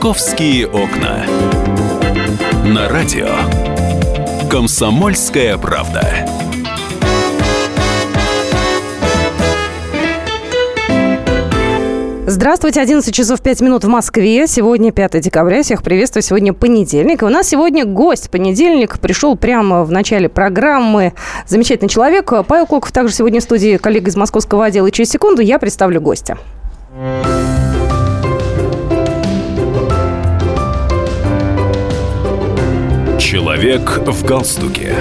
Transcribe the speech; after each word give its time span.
«Московские 0.00 0.66
окна». 0.66 1.26
На 2.64 2.88
радио 2.88 3.28
«Комсомольская 4.48 5.58
правда». 5.58 6.26
Здравствуйте, 12.26 12.80
11 12.80 13.14
часов 13.14 13.42
5 13.42 13.60
минут 13.60 13.84
в 13.84 13.88
Москве. 13.88 14.46
Сегодня 14.46 14.90
5 14.90 15.20
декабря. 15.20 15.62
Всех 15.62 15.82
приветствую. 15.82 16.22
Сегодня 16.22 16.54
понедельник. 16.54 17.20
И 17.20 17.26
у 17.26 17.28
нас 17.28 17.48
сегодня 17.48 17.84
гость. 17.84 18.30
Понедельник 18.30 18.98
пришел 19.00 19.36
прямо 19.36 19.84
в 19.84 19.92
начале 19.92 20.30
программы. 20.30 21.12
Замечательный 21.46 21.90
человек. 21.90 22.32
Павел 22.48 22.66
Клоков 22.66 22.90
также 22.90 23.14
сегодня 23.14 23.40
в 23.40 23.42
студии, 23.42 23.76
коллега 23.76 24.08
из 24.08 24.16
московского 24.16 24.64
отдела. 24.64 24.86
И 24.86 24.92
через 24.92 25.10
секунду 25.10 25.42
я 25.42 25.58
представлю 25.58 26.00
гостя. 26.00 26.38
Человек 33.30 34.00
в 34.08 34.24
галстуке. 34.24 34.92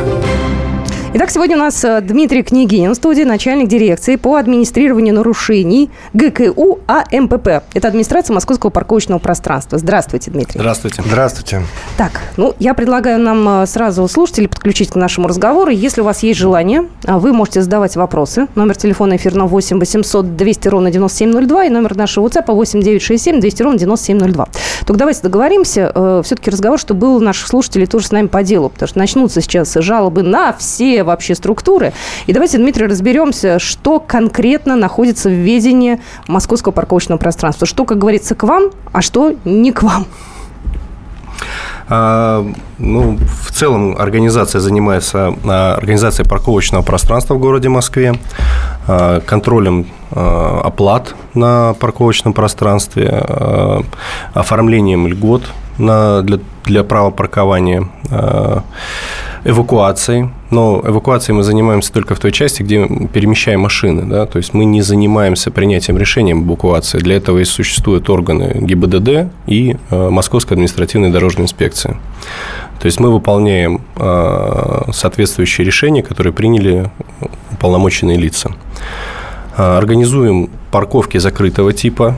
Итак, 1.12 1.32
сегодня 1.32 1.56
у 1.56 1.60
нас 1.60 1.84
э, 1.84 2.00
Дмитрий 2.02 2.44
Княгинин 2.44 2.92
в 2.92 2.96
студии, 2.96 3.24
начальник 3.24 3.68
дирекции 3.68 4.16
по 4.16 4.36
администрированию 4.36 5.16
нарушений 5.16 5.90
ГКУ 6.14 6.82
АМПП. 6.86 7.48
Это 7.74 7.88
администрация 7.88 8.36
Московского 8.36 8.70
парковочного 8.70 9.18
пространства. 9.18 9.80
Здравствуйте, 9.80 10.30
Дмитрий. 10.30 10.60
Здравствуйте. 10.60 11.02
Здравствуйте. 11.04 11.64
Так, 11.98 12.22
ну, 12.38 12.54
я 12.60 12.76
предлагаю 12.76 13.18
нам 13.18 13.64
э, 13.64 13.66
сразу 13.66 14.08
слушателей 14.08 14.48
подключить 14.48 14.92
к 14.92 14.96
нашему 14.96 15.28
разговору. 15.28 15.72
Если 15.72 16.02
у 16.02 16.04
вас 16.04 16.22
есть 16.22 16.40
желание, 16.40 16.84
вы 17.18 17.34
можете 17.34 17.62
задавать 17.62 17.96
вопросы. 17.96 18.48
Номер 18.56 18.78
телефона 18.78 19.16
эфирного 19.16 19.48
8 19.48 19.80
800 19.80 20.36
200 20.36 20.68
ровно 20.68 20.92
9702 20.92 21.66
и 21.66 21.70
номер 21.70 21.96
нашего 21.96 22.28
WhatsApp 22.28 22.54
8 22.54 22.82
967 22.82 23.40
200 23.40 23.64
ровно 23.64 23.80
9702. 23.80 24.48
Только 24.86 25.00
давайте 25.00 25.22
договоримся, 25.22 25.92
э, 25.94 26.22
все-таки 26.24 26.52
разговор, 26.52 26.78
чтобы 26.78 27.00
был 27.00 27.20
наших 27.20 27.48
слушателей 27.48 27.88
тоже 27.88 28.08
с 28.08 28.12
нами 28.12 28.28
по 28.28 28.44
делу, 28.44 28.70
потому 28.70 28.88
что 28.88 29.00
начнутся 29.00 29.42
сейчас 29.42 29.74
жалобы 29.74 30.22
на 30.22 30.54
все 30.54 31.04
вообще 31.04 31.34
структуры. 31.34 31.94
И 32.28 32.34
давайте, 32.34 32.58
Дмитрий, 32.58 32.86
разберемся, 32.86 33.58
что 33.58 34.00
конкретно 34.00 34.76
находится 34.76 35.30
в 35.30 35.34
ведении 35.34 36.00
московского 36.28 36.74
парковочного 36.74 37.18
пространства. 37.18 37.66
Что, 37.66 37.86
как 37.86 37.98
говорится, 37.98 38.36
к 38.36 38.44
вам, 38.44 38.72
а 38.92 39.02
что 39.02 39.36
не 39.46 39.72
к 39.72 39.82
вам. 39.82 40.06
А, 41.90 42.46
ну, 42.78 43.18
в 43.18 43.52
целом 43.52 43.96
организация 43.98 44.62
занимается 44.62 45.34
а, 45.44 45.76
организацией 45.76 46.28
парковочного 46.28 46.84
пространства 46.84 47.34
в 47.34 47.40
городе 47.40 47.68
Москве, 47.70 48.16
а, 48.88 49.20
контролем 49.22 49.88
оплат 50.12 51.14
на 51.36 51.76
парковочном 51.80 52.34
пространстве, 52.34 53.24
оформлением 54.34 55.08
льгот 55.08 55.44
на, 55.78 56.24
для, 56.24 56.40
для 56.66 56.84
права 56.84 57.12
паркования, 57.12 57.88
эвакуацией. 59.44 60.30
Но 60.50 60.82
эвакуацией 60.84 61.36
мы 61.36 61.44
занимаемся 61.44 61.94
только 61.94 62.16
в 62.16 62.20
той 62.20 62.32
части, 62.32 62.64
где 62.64 62.88
перемещаем 63.14 63.62
машины. 63.62 64.04
Да? 64.04 64.26
То 64.26 64.38
есть 64.38 64.54
мы 64.54 64.66
не 64.66 64.82
занимаемся 64.82 65.52
принятием 65.52 65.98
решения 65.98 66.34
об 66.34 66.48
эвакуации. 66.48 67.00
Для 67.00 67.18
этого 67.18 67.40
и 67.40 67.46
существуют 67.46 68.10
органы 68.10 68.58
ГИБДД 68.62 69.32
и 69.48 69.78
э, 69.90 70.10
Московская 70.10 70.56
административная 70.56 71.12
дорожная 71.12 71.46
инспекция. 71.46 71.98
То 72.80 72.86
есть 72.86 73.00
мы 73.00 73.12
выполняем 73.12 73.82
э, 73.96 74.92
соответствующие 74.92 75.66
решения, 75.66 76.02
которые 76.02 76.34
приняли 76.34 76.90
уполномоченные 77.52 78.18
лица. 78.18 78.52
Э, 79.58 79.78
организуем 79.78 80.50
парковки 80.72 81.18
закрытого 81.18 81.74
типа, 81.74 82.18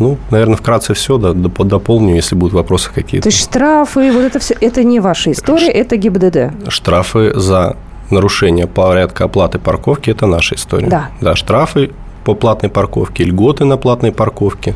ну, 0.00 0.18
наверное, 0.30 0.56
вкратце 0.56 0.94
все, 0.94 1.18
да, 1.18 1.32
дополню, 1.32 2.14
если 2.14 2.34
будут 2.34 2.54
вопросы 2.54 2.90
какие-то. 2.92 3.24
То 3.24 3.28
есть 3.28 3.42
штрафы, 3.42 4.10
вот 4.10 4.22
это 4.22 4.38
все, 4.38 4.56
это 4.60 4.82
не 4.82 4.98
ваша 4.98 5.30
история, 5.32 5.66
Ш... 5.66 5.72
это 5.72 5.96
ГИБДД? 5.96 6.70
Штрафы 6.70 7.38
за 7.38 7.76
нарушение 8.10 8.66
порядка 8.66 9.24
оплаты 9.24 9.58
парковки– 9.58 10.10
это 10.10 10.26
наша 10.26 10.56
история. 10.56 10.88
Да. 10.88 11.10
Да, 11.20 11.36
штрафы 11.36 11.90
по 12.24 12.34
платной 12.34 12.70
парковке, 12.70 13.24
льготы 13.24 13.64
на 13.64 13.76
платной 13.76 14.12
парковке, 14.12 14.74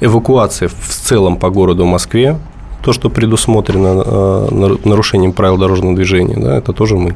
эвакуация 0.00 0.68
в 0.68 0.88
целом 0.88 1.36
по 1.36 1.50
городу 1.50 1.84
Москве 1.84 2.38
то, 2.82 2.92
что 2.92 3.10
предусмотрено 3.10 4.02
э, 4.04 4.76
нарушением 4.84 5.32
правил 5.32 5.58
дорожного 5.58 5.94
движения, 5.94 6.36
да, 6.36 6.58
это 6.58 6.72
тоже 6.72 6.96
мы. 6.96 7.14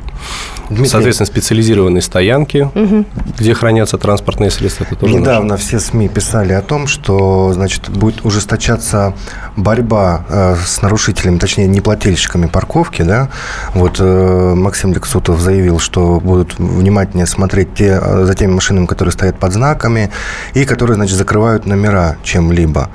Дмитрий. 0.68 0.88
Соответственно, 0.88 1.26
специализированные 1.26 2.02
стоянки, 2.02 2.68
угу. 2.74 3.04
где 3.38 3.54
хранятся 3.54 3.98
транспортные 3.98 4.50
средства, 4.50 4.84
это 4.84 4.96
тоже 4.96 5.14
Недавно 5.14 5.50
наше. 5.50 5.64
все 5.64 5.80
СМИ 5.80 6.08
писали 6.08 6.52
о 6.52 6.62
том, 6.62 6.86
что 6.86 7.52
значит, 7.52 7.90
будет 7.90 8.24
ужесточаться 8.24 9.14
борьба 9.56 10.24
э, 10.28 10.56
с 10.64 10.82
нарушителями, 10.82 11.38
точнее, 11.38 11.66
неплательщиками 11.66 12.46
парковки. 12.46 13.02
Да? 13.02 13.28
Вот 13.74 13.96
э, 13.98 14.54
Максим 14.54 14.92
Лексутов 14.92 15.40
заявил, 15.40 15.78
что 15.78 16.20
будут 16.20 16.58
внимательнее 16.58 17.26
смотреть 17.26 17.74
те, 17.74 18.00
за 18.00 18.34
теми 18.34 18.52
машинами, 18.52 18.86
которые 18.86 19.12
стоят 19.12 19.38
под 19.38 19.52
знаками 19.52 20.10
и 20.54 20.64
которые 20.64 20.94
значит, 20.94 21.16
закрывают 21.16 21.66
номера 21.66 22.16
чем-либо. 22.22 22.88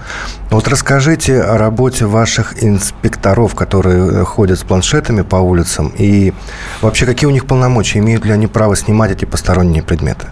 Вот 0.50 0.68
расскажите 0.68 1.42
о 1.42 1.58
работе 1.58 2.06
ваших 2.06 2.57
инспекторов, 2.62 3.56
которые 3.56 4.22
э, 4.22 4.24
ходят 4.24 4.60
с 4.60 4.64
планшетами 4.64 5.22
по 5.22 5.38
улицам, 5.38 5.92
и 5.98 6.34
вообще 6.82 7.06
какие 7.06 7.28
у 7.28 7.32
них 7.32 7.46
полномочия, 7.46 8.00
имеют 8.00 8.26
ли 8.26 8.32
они 8.32 8.48
право 8.48 8.76
снимать 8.76 9.12
эти 9.12 9.26
посторонние 9.26 9.84
предметы? 9.84 10.28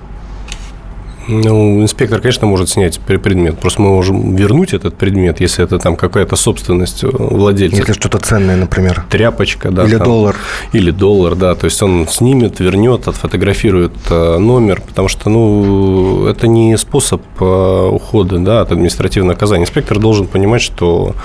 Ну, 1.28 1.82
инспектор, 1.82 2.22
конечно, 2.22 2.46
может 2.46 2.70
снять 2.70 3.00
предмет. 3.00 3.58
Просто 3.58 3.82
мы 3.82 3.90
можем 3.90 4.36
вернуть 4.36 4.74
этот 4.74 4.96
предмет, 4.96 5.42
если 5.42 5.64
это 5.64 5.80
там 5.80 5.96
какая-то 5.96 6.36
собственность 6.36 7.04
э, 7.04 7.08
владельца. 7.08 7.78
Если 7.78 7.94
что-то 7.94 8.20
ценное, 8.20 8.56
например. 8.56 9.06
Тряпочка, 9.10 9.72
да. 9.72 9.86
Или 9.86 9.98
там, 9.98 10.06
доллар. 10.06 10.36
Или 10.72 10.92
доллар, 10.92 11.36
да. 11.36 11.56
То 11.56 11.66
есть 11.66 11.82
он 11.82 12.08
снимет, 12.08 12.60
вернет, 12.60 13.08
отфотографирует 13.08 13.94
э, 14.10 14.38
номер, 14.38 14.82
потому 14.82 15.08
что, 15.08 15.30
ну, 15.30 16.28
это 16.28 16.48
не 16.48 16.78
способ 16.78 17.22
ухода 17.40 18.38
да, 18.40 18.62
от 18.62 18.72
административного 18.72 19.34
наказания. 19.34 19.64
Инспектор 19.64 20.00
должен 20.00 20.28
понимать, 20.28 20.62
что 20.62 21.16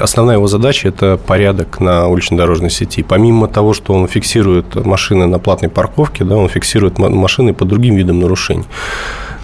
Основная 0.00 0.36
его 0.36 0.48
задача– 0.48 0.88
это 0.90 1.16
порядок 1.16 1.80
на 1.80 2.08
улично-дорожной 2.08 2.70
сети. 2.70 3.02
Помимо 3.02 3.46
того, 3.46 3.74
что 3.74 3.94
он 3.94 4.08
фиксирует 4.08 4.74
машины 4.84 5.26
на 5.26 5.38
платной 5.38 5.70
парковке, 5.70 6.24
да, 6.24 6.36
он 6.36 6.48
фиксирует 6.48 6.98
машины 6.98 7.54
по 7.54 7.64
другим 7.64 7.94
видам 7.94 8.18
нарушений. 8.18 8.64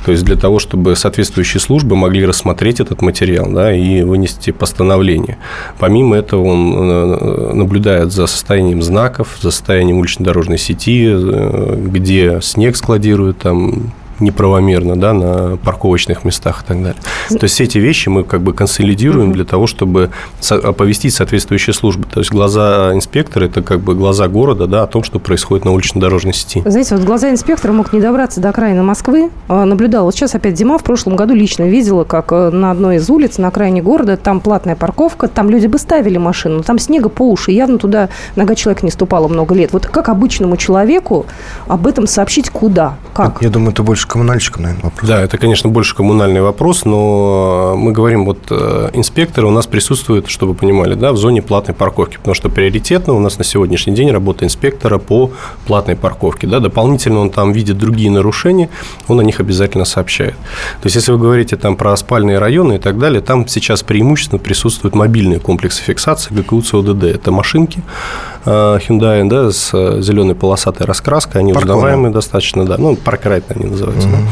То 0.04 0.12
есть 0.12 0.24
для 0.24 0.36
того, 0.36 0.58
чтобы 0.58 0.96
соответствующие 0.96 1.60
службы 1.60 1.96
могли 1.96 2.26
рассмотреть 2.26 2.80
этот 2.80 3.00
материал 3.00 3.50
да, 3.50 3.74
и 3.74 4.02
вынести 4.02 4.50
постановление. 4.50 5.38
Помимо 5.78 6.16
этого 6.16 6.44
он 6.44 6.74
э, 6.78 7.52
наблюдает 7.54 8.12
за 8.12 8.26
состоянием 8.26 8.82
знаков, 8.82 9.38
за 9.40 9.50
состоянием 9.50 9.96
улично-дорожной 9.98 10.58
сети, 10.58 11.08
э, 11.08 11.76
где 11.86 12.40
снег 12.42 12.76
складируют, 12.76 13.38
там 13.38 13.92
неправомерно 14.20 14.96
да, 14.96 15.12
на 15.12 15.56
парковочных 15.56 16.24
местах 16.24 16.62
и 16.62 16.66
так 16.66 16.82
далее. 16.82 17.00
То 17.28 17.38
есть 17.42 17.54
все 17.54 17.64
эти 17.64 17.78
вещи 17.78 18.08
мы 18.08 18.24
как 18.24 18.42
бы 18.42 18.52
консолидируем 18.52 19.32
для 19.32 19.44
того, 19.44 19.66
чтобы 19.66 20.10
оповестить 20.50 21.14
соответствующие 21.14 21.74
службы. 21.74 22.06
То 22.10 22.20
есть 22.20 22.30
глаза 22.30 22.92
инспектора– 22.94 23.44
это 23.46 23.62
как 23.62 23.80
бы 23.80 23.94
глаза 23.94 24.28
города 24.28 24.66
да, 24.66 24.82
о 24.82 24.86
том, 24.86 25.02
что 25.02 25.18
происходит 25.18 25.64
на 25.64 25.72
улично-дорожной 25.72 26.32
сети. 26.32 26.62
Знаете, 26.64 26.96
вот 26.96 27.04
глаза 27.04 27.30
инспектора 27.30 27.72
могут 27.72 27.92
не 27.92 28.00
добраться 28.00 28.40
до 28.40 28.50
окраины 28.50 28.82
Москвы. 28.82 29.30
А, 29.48 29.64
наблюдала, 29.64 30.04
вот 30.04 30.14
сейчас 30.14 30.34
опять 30.34 30.58
зима, 30.58 30.78
в 30.78 30.84
прошлом 30.84 31.16
году 31.16 31.34
лично 31.34 31.64
видела, 31.64 32.04
как 32.04 32.32
э, 32.32 32.50
на 32.50 32.70
одной 32.70 32.96
из 32.96 33.08
улиц 33.10 33.38
на 33.38 33.48
окраине 33.48 33.82
города, 33.82 34.16
там 34.16 34.40
платная 34.40 34.76
парковка, 34.76 35.28
там 35.28 35.50
люди 35.50 35.66
бы 35.66 35.78
ставили 35.78 36.18
машину, 36.18 36.62
там 36.62 36.78
снега 36.78 37.08
по 37.08 37.30
уши, 37.30 37.52
явно 37.52 37.78
туда 37.78 38.08
нога 38.36 38.54
человека 38.54 38.84
не 38.84 38.92
ступала 38.92 39.28
много 39.28 39.54
лет. 39.54 39.72
Вот 39.72 39.86
как 39.86 40.08
обычному 40.08 40.56
человеку 40.56 41.26
об 41.66 41.86
этом 41.86 42.06
сообщить 42.06 42.50
куда? 42.50 42.96
Как? 43.12 43.42
Я 43.42 43.50
думаю, 43.50 43.72
это 43.72 43.82
больше 43.82 44.03
больше 44.04 44.08
коммунальщикам, 44.08 44.62
наверное, 44.62 44.84
вопрос. 44.84 45.08
Да, 45.08 45.22
это, 45.22 45.38
конечно, 45.38 45.70
больше 45.70 45.94
коммунальный 45.94 46.40
вопрос, 46.40 46.84
но 46.84 47.74
мы 47.76 47.92
говорим, 47.92 48.24
вот 48.24 48.38
э, 48.50 48.90
инспекторы 48.92 49.46
у 49.46 49.50
нас 49.50 49.66
присутствуют, 49.66 50.28
чтобы 50.28 50.52
вы 50.52 50.58
понимали, 50.58 50.94
да, 50.94 51.12
в 51.12 51.16
зоне 51.16 51.42
платной 51.42 51.74
парковки, 51.74 52.16
потому 52.16 52.34
что 52.34 52.48
приоритетно 52.48 53.14
у 53.14 53.20
нас 53.20 53.38
на 53.38 53.44
сегодняшний 53.44 53.94
день 53.94 54.10
работа 54.10 54.44
инспектора 54.44 54.98
по 54.98 55.30
платной 55.66 55.96
парковке. 55.96 56.46
Да, 56.46 56.60
дополнительно 56.60 57.20
он 57.20 57.30
там 57.30 57.52
видит 57.52 57.78
другие 57.78 58.10
нарушения, 58.10 58.68
он 59.08 59.20
о 59.20 59.24
них 59.24 59.40
обязательно 59.40 59.84
сообщает. 59.84 60.34
То 60.82 60.86
есть, 60.86 60.96
если 60.96 61.12
вы 61.12 61.18
говорите 61.18 61.56
там 61.56 61.76
про 61.76 61.96
спальные 61.96 62.38
районы 62.38 62.74
и 62.74 62.78
так 62.78 62.98
далее, 62.98 63.20
там 63.20 63.48
сейчас 63.48 63.82
преимущественно 63.82 64.38
присутствуют 64.38 64.94
мобильные 64.94 65.40
комплексы 65.40 65.82
фиксации 65.82 66.34
ГКУ 66.34 66.62
ЦОДД. 66.62 67.04
Это 67.04 67.30
машинки 67.30 67.78
э, 67.78 68.33
Hyundai 68.44 69.28
да, 69.28 69.50
с 69.50 69.70
зеленой 70.02 70.34
полосатой 70.34 70.86
раскраской, 70.86 71.40
они 71.40 71.52
узнаваемые 71.52 72.12
достаточно, 72.12 72.64
да, 72.64 72.76
ну, 72.78 72.96
паркрайт 72.96 73.44
они 73.48 73.66
называются. 73.66 74.08
Mm-hmm. 74.08 74.26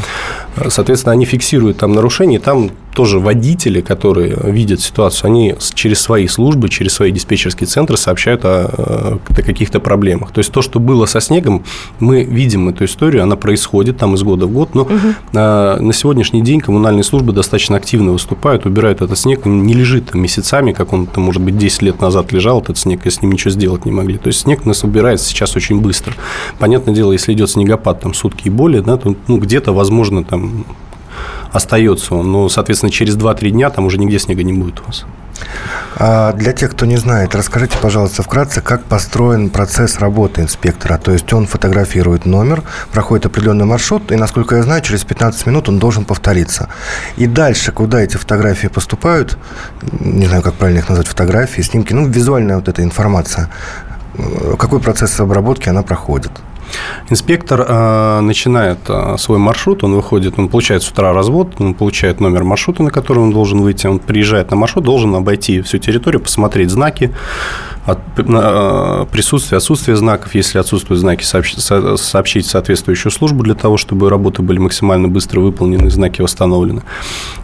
Да? 0.51 0.51
Соответственно, 0.68 1.12
они 1.12 1.24
фиксируют 1.24 1.78
там 1.78 1.92
нарушения, 1.92 2.38
там 2.38 2.70
тоже 2.94 3.18
водители, 3.18 3.80
которые 3.80 4.36
видят 4.44 4.80
ситуацию, 4.80 5.28
они 5.28 5.54
через 5.74 6.00
свои 6.00 6.26
службы, 6.26 6.68
через 6.68 6.92
свои 6.92 7.10
диспетчерские 7.10 7.66
центры 7.66 7.96
сообщают 7.96 8.44
о, 8.44 9.18
о 9.28 9.34
каких-то 9.34 9.80
проблемах. 9.80 10.30
То 10.32 10.38
есть 10.38 10.52
то, 10.52 10.62
что 10.62 10.78
было 10.78 11.06
со 11.06 11.20
снегом, 11.20 11.64
мы 12.00 12.22
видим 12.24 12.68
эту 12.68 12.84
историю, 12.84 13.22
она 13.22 13.36
происходит 13.36 13.96
там 13.96 14.14
из 14.14 14.22
года 14.22 14.46
в 14.46 14.52
год, 14.52 14.74
но 14.74 14.82
угу. 14.82 14.92
на 15.32 15.92
сегодняшний 15.92 16.42
день 16.42 16.60
коммунальные 16.60 17.04
службы 17.04 17.32
достаточно 17.32 17.76
активно 17.76 18.12
выступают, 18.12 18.66
убирают 18.66 19.00
этот 19.00 19.18
снег, 19.18 19.46
он 19.46 19.64
не 19.64 19.74
лежит 19.74 20.10
там 20.10 20.20
месяцами, 20.20 20.72
как 20.72 20.92
он, 20.92 21.06
там, 21.06 21.24
может 21.24 21.42
быть, 21.42 21.56
10 21.56 21.82
лет 21.82 22.00
назад 22.00 22.32
лежал, 22.32 22.60
этот 22.60 22.78
снег, 22.78 23.06
и 23.06 23.10
с 23.10 23.22
ним 23.22 23.32
ничего 23.32 23.50
сделать 23.50 23.86
не 23.86 23.92
могли. 23.92 24.18
То 24.18 24.26
есть 24.28 24.40
снег 24.40 24.62
у 24.64 24.68
нас 24.68 24.84
убирается 24.84 25.26
сейчас 25.26 25.56
очень 25.56 25.80
быстро. 25.80 26.14
Понятное 26.58 26.94
дело, 26.94 27.12
если 27.12 27.32
идет 27.32 27.50
снегопад 27.50 28.00
там 28.00 28.14
сутки 28.14 28.48
и 28.48 28.50
более, 28.50 28.82
да, 28.82 28.96
то 28.96 29.16
ну, 29.28 29.38
где-то, 29.38 29.72
возможно, 29.72 30.24
там 30.24 30.41
остается. 31.52 32.14
Но, 32.14 32.48
соответственно, 32.48 32.90
через 32.90 33.16
2-3 33.16 33.50
дня 33.50 33.70
там 33.70 33.84
уже 33.84 33.98
нигде 33.98 34.18
снега 34.18 34.42
не 34.42 34.52
будет 34.52 34.80
у 34.80 34.84
вас. 34.84 35.04
А 35.96 36.32
для 36.32 36.52
тех, 36.52 36.70
кто 36.70 36.86
не 36.86 36.96
знает, 36.96 37.34
расскажите, 37.34 37.76
пожалуйста, 37.80 38.22
вкратце, 38.22 38.60
как 38.60 38.84
построен 38.84 39.50
процесс 39.50 39.98
работы 39.98 40.40
инспектора. 40.40 40.98
То 40.98 41.12
есть 41.12 41.32
он 41.32 41.46
фотографирует 41.46 42.26
номер, 42.26 42.62
проходит 42.92 43.26
определенный 43.26 43.64
маршрут, 43.64 44.10
и, 44.12 44.16
насколько 44.16 44.56
я 44.56 44.62
знаю, 44.62 44.82
через 44.82 45.04
15 45.04 45.46
минут 45.46 45.68
он 45.68 45.78
должен 45.78 46.04
повториться. 46.04 46.68
И 47.16 47.26
дальше, 47.26 47.72
куда 47.72 48.00
эти 48.00 48.16
фотографии 48.16 48.68
поступают, 48.68 49.36
не 50.00 50.26
знаю, 50.26 50.42
как 50.42 50.54
правильно 50.54 50.78
их 50.78 50.88
назвать, 50.88 51.08
фотографии, 51.08 51.62
снимки, 51.62 51.92
ну, 51.92 52.06
визуальная 52.06 52.56
вот 52.56 52.68
эта 52.68 52.82
информация, 52.82 53.50
какой 54.58 54.80
процесс 54.80 55.18
обработки 55.20 55.68
она 55.68 55.82
проходит? 55.82 56.30
Инспектор 57.10 57.64
э, 57.68 58.20
начинает 58.20 58.78
э, 58.88 59.16
свой 59.18 59.38
маршрут, 59.38 59.84
он 59.84 59.94
выходит, 59.94 60.38
он 60.38 60.48
получает 60.48 60.82
с 60.82 60.90
утра 60.90 61.12
развод, 61.12 61.60
он 61.60 61.74
получает 61.74 62.20
номер 62.20 62.44
маршрута, 62.44 62.82
на 62.82 62.90
который 62.90 63.18
он 63.18 63.32
должен 63.32 63.60
выйти, 63.60 63.86
он 63.86 63.98
приезжает 63.98 64.50
на 64.50 64.56
маршрут, 64.56 64.84
должен 64.84 65.14
обойти 65.14 65.60
всю 65.62 65.78
территорию, 65.78 66.20
посмотреть 66.20 66.70
знаки, 66.70 67.12
от, 67.84 67.98
э, 68.16 69.06
присутствие, 69.10 69.56
отсутствие 69.56 69.96
знаков, 69.96 70.34
если 70.34 70.58
отсутствуют 70.58 71.00
знаки, 71.00 71.24
сообщить, 71.24 71.60
сообщить 71.60 72.46
соответствующую 72.46 73.10
службу 73.10 73.42
для 73.42 73.54
того, 73.54 73.76
чтобы 73.76 74.08
работы 74.08 74.42
были 74.42 74.58
максимально 74.58 75.08
быстро 75.08 75.40
выполнены, 75.40 75.90
знаки 75.90 76.22
восстановлены. 76.22 76.82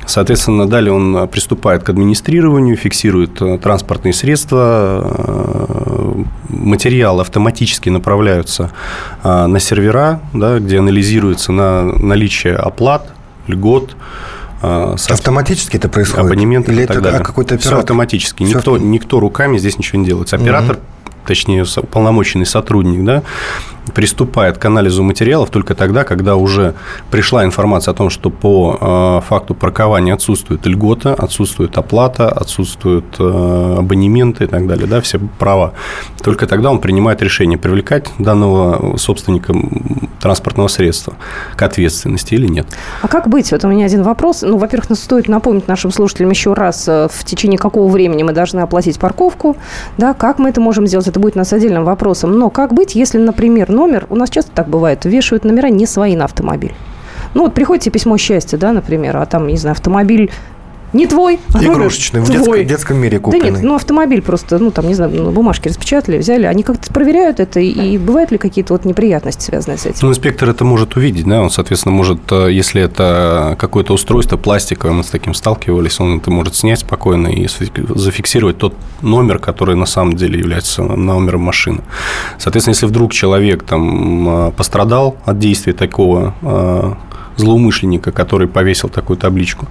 Соответственно, 0.06 0.68
далее 0.68 0.92
он 0.92 1.26
приступает 1.28 1.82
к 1.82 1.88
администрированию, 1.88 2.76
фиксирует 2.76 3.42
э, 3.42 3.58
транспортные 3.58 4.12
средства, 4.12 5.02
э, 5.04 6.24
материалы 6.50 7.22
автоматически 7.22 7.88
направляются 7.88 8.70
на 9.22 9.58
сервера, 9.60 10.20
да, 10.32 10.58
где 10.58 10.78
анализируется 10.78 11.52
на 11.52 11.84
наличие 11.84 12.54
оплат, 12.54 13.12
льгот, 13.46 13.96
со... 14.60 15.14
Автоматически 15.14 15.76
это 15.76 15.88
происходит? 15.88 16.26
Абонементов 16.26 16.74
Или 16.74 16.84
это 16.84 17.00
далее. 17.00 17.22
какой-то 17.22 17.54
оператор? 17.54 17.78
Все 17.78 17.80
автоматически. 17.80 18.44
Все 18.44 18.56
никто, 18.56 18.78
никто 18.78 19.20
руками 19.20 19.58
здесь 19.58 19.78
ничего 19.78 20.00
не 20.00 20.06
делает. 20.06 20.32
Оператор, 20.32 20.76
угу. 20.76 21.12
точнее, 21.26 21.64
полномоченный 21.90 22.46
сотрудник, 22.46 23.04
да, 23.04 23.22
приступает 23.94 24.58
к 24.58 24.64
анализу 24.64 25.02
материалов 25.02 25.50
только 25.50 25.74
тогда, 25.74 26.04
когда 26.04 26.36
уже 26.36 26.74
пришла 27.10 27.44
информация 27.44 27.92
о 27.92 27.94
том, 27.94 28.10
что 28.10 28.30
по 28.30 29.20
э, 29.22 29.26
факту 29.26 29.54
паркования 29.54 30.14
отсутствует 30.14 30.66
льгота, 30.66 31.14
отсутствует 31.14 31.76
оплата, 31.78 32.28
отсутствуют 32.28 33.16
э, 33.18 33.74
абонементы 33.78 34.44
и 34.44 34.46
так 34.46 34.66
далее, 34.66 34.86
да, 34.86 35.00
все 35.00 35.18
права. 35.38 35.72
Только 36.22 36.46
тогда 36.46 36.70
он 36.70 36.80
принимает 36.80 37.22
решение, 37.22 37.58
привлекать 37.58 38.10
данного 38.18 38.96
собственника 38.96 39.54
транспортного 40.20 40.68
средства 40.68 41.14
к 41.56 41.62
ответственности 41.62 42.34
или 42.34 42.46
нет. 42.46 42.66
А 43.02 43.08
как 43.08 43.28
быть? 43.28 43.52
Вот 43.52 43.64
у 43.64 43.68
меня 43.68 43.86
один 43.86 44.02
вопрос. 44.02 44.42
Ну, 44.42 44.58
во-первых, 44.58 44.96
стоит 44.98 45.28
напомнить 45.28 45.68
нашим 45.68 45.90
слушателям 45.92 46.30
еще 46.30 46.54
раз, 46.54 46.88
э, 46.88 47.08
в 47.10 47.24
течение 47.24 47.58
какого 47.58 47.90
времени 47.90 48.22
мы 48.22 48.32
должны 48.32 48.60
оплатить 48.60 48.98
парковку, 48.98 49.56
да, 49.96 50.14
как 50.14 50.38
мы 50.38 50.48
это 50.50 50.60
можем 50.60 50.86
сделать, 50.86 51.06
это 51.06 51.20
будет 51.20 51.36
у 51.36 51.38
нас 51.38 51.52
отдельным 51.52 51.84
вопросом. 51.84 52.38
Но 52.38 52.50
как 52.50 52.72
быть, 52.72 52.94
если, 52.94 53.18
например, 53.18 53.70
номер, 53.78 54.06
у 54.10 54.16
нас 54.16 54.28
часто 54.28 54.50
так 54.50 54.68
бывает, 54.68 55.04
вешают 55.04 55.44
номера 55.44 55.68
не 55.68 55.86
свои 55.86 56.16
на 56.16 56.24
автомобиль. 56.24 56.74
Ну, 57.34 57.42
вот 57.42 57.54
приходите 57.54 57.90
письмо 57.90 58.18
счастья, 58.18 58.58
да, 58.58 58.72
например, 58.72 59.16
а 59.16 59.26
там, 59.26 59.46
не 59.46 59.56
знаю, 59.56 59.72
автомобиль 59.72 60.30
не 60.92 61.06
твой. 61.06 61.38
А 61.52 61.62
Игрушечный, 61.62 62.20
в 62.20 62.30
детском, 62.30 62.66
детском 62.66 62.96
мире 62.96 63.18
купленный. 63.18 63.50
Да 63.50 63.56
нет, 63.56 63.64
ну 63.64 63.74
автомобиль 63.74 64.22
просто, 64.22 64.58
ну 64.58 64.70
там, 64.70 64.88
не 64.88 64.94
знаю, 64.94 65.10
ну, 65.14 65.30
бумажки 65.30 65.68
распечатали, 65.68 66.18
взяли. 66.18 66.46
Они 66.46 66.62
как-то 66.62 66.92
проверяют 66.92 67.40
это, 67.40 67.60
и 67.60 67.98
бывают 67.98 68.30
ли 68.30 68.38
какие-то 68.38 68.74
вот 68.74 68.84
неприятности, 68.84 69.44
связанные 69.44 69.78
с 69.78 69.86
этим? 69.86 69.98
Ну, 70.02 70.10
инспектор 70.10 70.48
это 70.48 70.64
может 70.64 70.96
увидеть, 70.96 71.26
да, 71.26 71.42
он, 71.42 71.50
соответственно, 71.50 71.94
может, 71.94 72.20
э, 72.30 72.48
если 72.50 72.82
это 72.82 73.56
какое-то 73.58 73.92
устройство 73.92 74.36
пластиковое, 74.36 74.94
мы 74.94 75.04
с 75.04 75.08
таким 75.08 75.34
сталкивались, 75.34 76.00
он 76.00 76.18
это 76.18 76.30
может 76.30 76.54
снять 76.56 76.80
спокойно 76.80 77.28
и 77.28 77.46
зафиксировать 77.48 78.58
тот 78.58 78.74
номер, 79.02 79.38
который 79.38 79.76
на 79.76 79.86
самом 79.86 80.16
деле 80.16 80.38
является 80.38 80.82
номером 80.82 81.42
машины. 81.42 81.82
Соответственно, 82.38 82.74
если 82.74 82.86
вдруг 82.86 83.12
человек 83.12 83.62
там 83.62 84.48
э, 84.48 84.52
пострадал 84.52 85.16
от 85.24 85.38
действия 85.38 85.72
такого 85.72 86.34
э, 86.42 86.94
злоумышленника, 87.38 88.12
который 88.12 88.48
повесил 88.48 88.88
такую 88.88 89.16
табличку. 89.16 89.66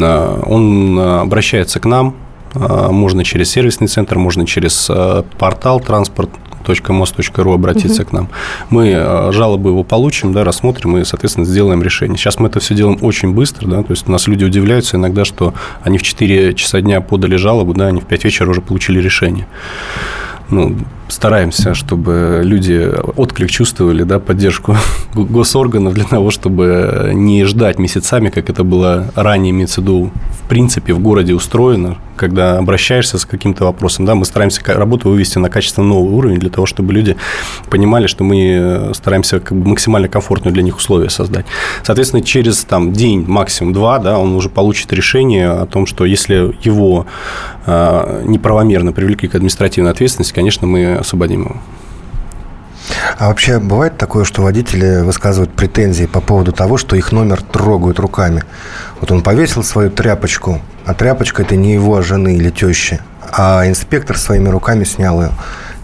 А, 0.00 0.40
он 0.44 0.98
а, 0.98 1.20
обращается 1.20 1.78
к 1.78 1.84
нам, 1.84 2.16
а, 2.54 2.90
можно 2.90 3.24
через 3.24 3.50
сервисный 3.50 3.86
центр, 3.86 4.18
можно 4.18 4.46
через 4.46 4.90
портал 5.38 5.80
транспорт 5.80 6.30
мост.ру 6.88 7.52
обратиться 7.52 8.02
угу. 8.02 8.08
к 8.08 8.12
нам. 8.12 8.28
Мы 8.70 9.28
жалобы 9.32 9.68
его 9.68 9.84
получим, 9.84 10.32
да, 10.32 10.44
рассмотрим 10.44 10.96
и, 10.96 11.04
соответственно, 11.04 11.44
сделаем 11.44 11.82
решение. 11.82 12.16
Сейчас 12.16 12.38
мы 12.38 12.48
это 12.48 12.58
все 12.58 12.74
делаем 12.74 12.98
очень 13.02 13.34
быстро, 13.34 13.68
да, 13.68 13.82
то 13.82 13.90
есть 13.90 14.08
у 14.08 14.10
нас 14.10 14.26
люди 14.28 14.44
удивляются 14.44 14.96
иногда, 14.96 15.26
что 15.26 15.52
они 15.82 15.98
в 15.98 16.02
4 16.02 16.54
часа 16.54 16.80
дня 16.80 17.02
подали 17.02 17.36
жалобу, 17.36 17.74
да, 17.74 17.88
они 17.88 18.00
в 18.00 18.06
5 18.06 18.24
вечера 18.24 18.48
уже 18.48 18.62
получили 18.62 18.98
решение. 18.98 19.46
Ну, 20.48 20.74
стараемся, 21.14 21.74
чтобы 21.74 22.40
люди 22.42 22.90
отклик 23.16 23.50
чувствовали, 23.50 24.02
да, 24.02 24.18
поддержку 24.18 24.76
госорганов 25.14 25.94
для 25.94 26.04
того, 26.04 26.30
чтобы 26.30 27.12
не 27.14 27.44
ждать 27.44 27.78
месяцами, 27.78 28.30
как 28.30 28.50
это 28.50 28.64
было 28.64 29.12
ранее, 29.14 29.50
имеется 29.50 29.80
в 29.80 29.84
виду, 29.84 30.10
в 30.44 30.48
принципе, 30.48 30.92
в 30.92 30.98
городе 30.98 31.32
устроено, 31.32 31.96
когда 32.16 32.58
обращаешься 32.58 33.18
с 33.18 33.24
каким-то 33.24 33.64
вопросом, 33.64 34.06
да, 34.06 34.14
мы 34.14 34.24
стараемся 34.24 34.60
работу 34.66 35.08
вывести 35.08 35.38
на 35.38 35.50
качественно 35.50 35.86
новый 35.86 36.12
уровень 36.12 36.38
для 36.38 36.50
того, 36.50 36.66
чтобы 36.66 36.92
люди 36.92 37.16
понимали, 37.70 38.08
что 38.08 38.24
мы 38.24 38.90
стараемся 38.92 39.38
как 39.40 39.56
бы 39.56 39.68
максимально 39.68 40.08
комфортные 40.08 40.52
для 40.52 40.62
них 40.62 40.76
условия 40.76 41.10
создать. 41.10 41.46
Соответственно, 41.84 42.22
через 42.22 42.64
там 42.64 42.92
день, 42.92 43.24
максимум 43.26 43.72
два, 43.72 43.98
да, 43.98 44.18
он 44.18 44.34
уже 44.34 44.48
получит 44.48 44.92
решение 44.92 45.48
о 45.48 45.66
том, 45.66 45.86
что 45.86 46.04
если 46.04 46.54
его 46.62 47.06
неправомерно 47.66 48.92
привлекли 48.92 49.28
к 49.28 49.34
административной 49.34 49.90
ответственности, 49.90 50.34
конечно, 50.34 50.66
мы 50.66 50.96
освободим 50.96 51.42
его. 51.42 51.56
А 53.18 53.28
вообще 53.28 53.58
бывает 53.58 53.96
такое, 53.96 54.24
что 54.24 54.42
водители 54.42 55.00
высказывают 55.02 55.52
претензии 55.52 56.06
по 56.06 56.20
поводу 56.20 56.52
того, 56.52 56.76
что 56.76 56.96
их 56.96 57.12
номер 57.12 57.42
трогают 57.42 57.98
руками. 57.98 58.44
Вот 59.00 59.10
он 59.10 59.22
повесил 59.22 59.62
свою 59.62 59.90
тряпочку, 59.90 60.60
а 60.84 60.94
тряпочка 60.94 61.42
это 61.42 61.56
не 61.56 61.72
его 61.72 62.02
жены 62.02 62.36
или 62.36 62.50
тещи, 62.50 63.00
а 63.32 63.66
инспектор 63.66 64.18
своими 64.18 64.48
руками 64.48 64.84
снял 64.84 65.22
ее. 65.22 65.30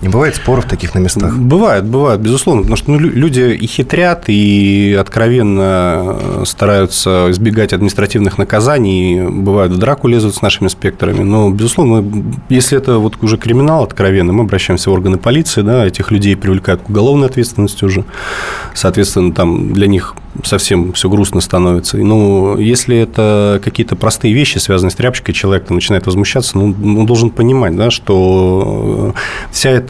Не 0.02 0.09
бывает 0.09 0.35
споров 0.37 0.64
таких 0.64 0.95
на 0.95 0.99
местах? 0.99 1.37
Бывает, 1.37 1.85
бывает, 1.85 2.21
безусловно. 2.21 2.62
Потому 2.62 2.76
что 2.76 2.90
ну, 2.90 2.99
люди 2.99 3.40
и 3.40 3.66
хитрят, 3.66 4.25
и 4.28 4.97
откровенно 4.99 6.16
э, 6.19 6.42
стараются 6.47 7.26
избегать 7.30 7.75
административных 7.75 8.38
наказаний. 8.38 9.28
Бывают 9.28 9.73
в 9.73 9.78
драку 9.78 10.09
лезут 10.09 10.35
с 10.35 10.42
нашими 10.42 10.66
инспекторами. 10.69 11.23
Но, 11.23 11.50
безусловно, 11.50 12.04
если 12.49 12.78
это 12.78 12.97
вот 12.97 13.23
уже 13.23 13.37
криминал 13.37 13.85
откровенно, 13.85 14.33
мы 14.33 14.45
обращаемся 14.45 14.88
в 14.88 14.95
органы 14.95 15.19
полиции, 15.19 15.61
да, 15.61 15.87
этих 15.87 16.11
людей 16.11 16.35
привлекают 16.35 16.80
к 16.80 16.88
уголовной 16.88 17.26
ответственности 17.26 17.85
уже. 17.85 18.04
Соответственно, 18.73 19.35
там 19.35 19.75
для 19.75 19.87
них 19.87 20.14
совсем 20.45 20.92
все 20.92 21.09
грустно 21.09 21.40
становится. 21.40 21.99
Ну, 21.99 22.57
если 22.57 22.97
это 22.97 23.61
какие-то 23.62 23.97
простые 23.97 24.33
вещи, 24.33 24.59
связанные 24.59 24.92
с 24.92 24.95
тряпочкой, 24.95 25.35
человек 25.35 25.69
начинает 25.71 26.07
возмущаться, 26.07 26.57
ну, 26.57 26.66
он 26.66 27.07
должен 27.07 27.30
понимать, 27.30 27.76
да, 27.76 27.90
что 27.90 29.14
вся 29.50 29.71
эта 29.71 29.89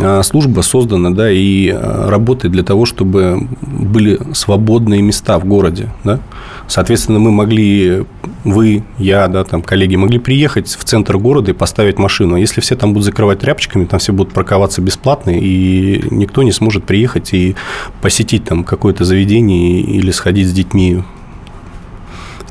а, 0.00 0.22
служба 0.22 0.60
создана 0.60 1.10
да, 1.10 1.30
и 1.30 1.70
а, 1.70 2.08
работает 2.10 2.52
для 2.52 2.62
того, 2.62 2.84
чтобы 2.84 3.48
были 3.62 4.20
свободные 4.34 5.00
места 5.02 5.38
в 5.38 5.44
городе. 5.44 5.92
Да? 6.04 6.20
Соответственно, 6.68 7.18
мы 7.18 7.30
могли, 7.30 8.04
вы, 8.44 8.82
я, 8.98 9.28
да, 9.28 9.44
там, 9.44 9.62
коллеги, 9.62 9.96
могли 9.96 10.18
приехать 10.18 10.68
в 10.68 10.84
центр 10.84 11.16
города 11.16 11.50
и 11.50 11.54
поставить 11.54 11.98
машину. 11.98 12.34
А 12.34 12.38
если 12.38 12.60
все 12.60 12.76
там 12.76 12.92
будут 12.92 13.06
закрывать 13.06 13.38
тряпочками, 13.38 13.84
там 13.84 14.00
все 14.00 14.12
будут 14.12 14.32
парковаться 14.32 14.82
бесплатно, 14.82 15.30
и 15.30 16.02
никто 16.10 16.42
не 16.42 16.52
сможет 16.52 16.84
приехать 16.84 17.32
и 17.32 17.56
посетить 18.02 18.44
там 18.44 18.64
какое-то 18.64 19.04
заведение 19.04 19.80
или 19.80 20.10
сходить 20.10 20.48
с 20.48 20.52
детьми 20.52 21.02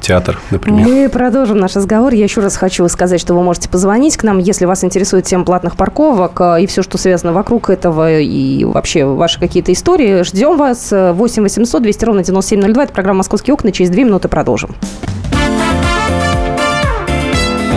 театр, 0.06 0.40
например. 0.52 0.88
Мы 0.88 1.10
продолжим 1.10 1.58
наш 1.58 1.76
разговор. 1.76 2.14
Я 2.14 2.24
еще 2.24 2.42
раз 2.42 2.56
хочу 2.56 2.88
сказать, 2.88 3.20
что 3.20 3.34
вы 3.34 3.44
можете 3.44 3.70
позвонить 3.70 4.18
к 4.18 4.24
нам, 4.24 4.38
если 4.38 4.66
вас 4.66 4.84
интересует 4.84 5.26
тема 5.26 5.44
платных 5.46 5.76
парковок 5.76 6.40
э, 6.40 6.64
и 6.64 6.68
все, 6.68 6.84
что 6.84 6.98
связано 6.98 7.34
вокруг 7.34 7.70
этого, 7.70 8.20
и 8.20 8.64
вообще 8.64 9.06
ваши 9.06 9.40
какие-то 9.40 9.74
истории. 9.74 10.24
Ждем 10.24 10.58
вас. 10.58 10.92
8 10.92 11.44
800 11.44 11.82
200 11.82 12.06
ровно 12.06 12.24
9702. 12.24 12.84
Это 12.84 12.94
программа 12.94 13.18
«Московские 13.18 13.54
окна». 13.54 13.72
Через 13.72 13.90
две 13.90 14.04
минуты 14.04 14.28
продолжим. 14.28 14.76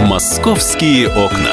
Московские 0.07 1.09
окна. 1.09 1.53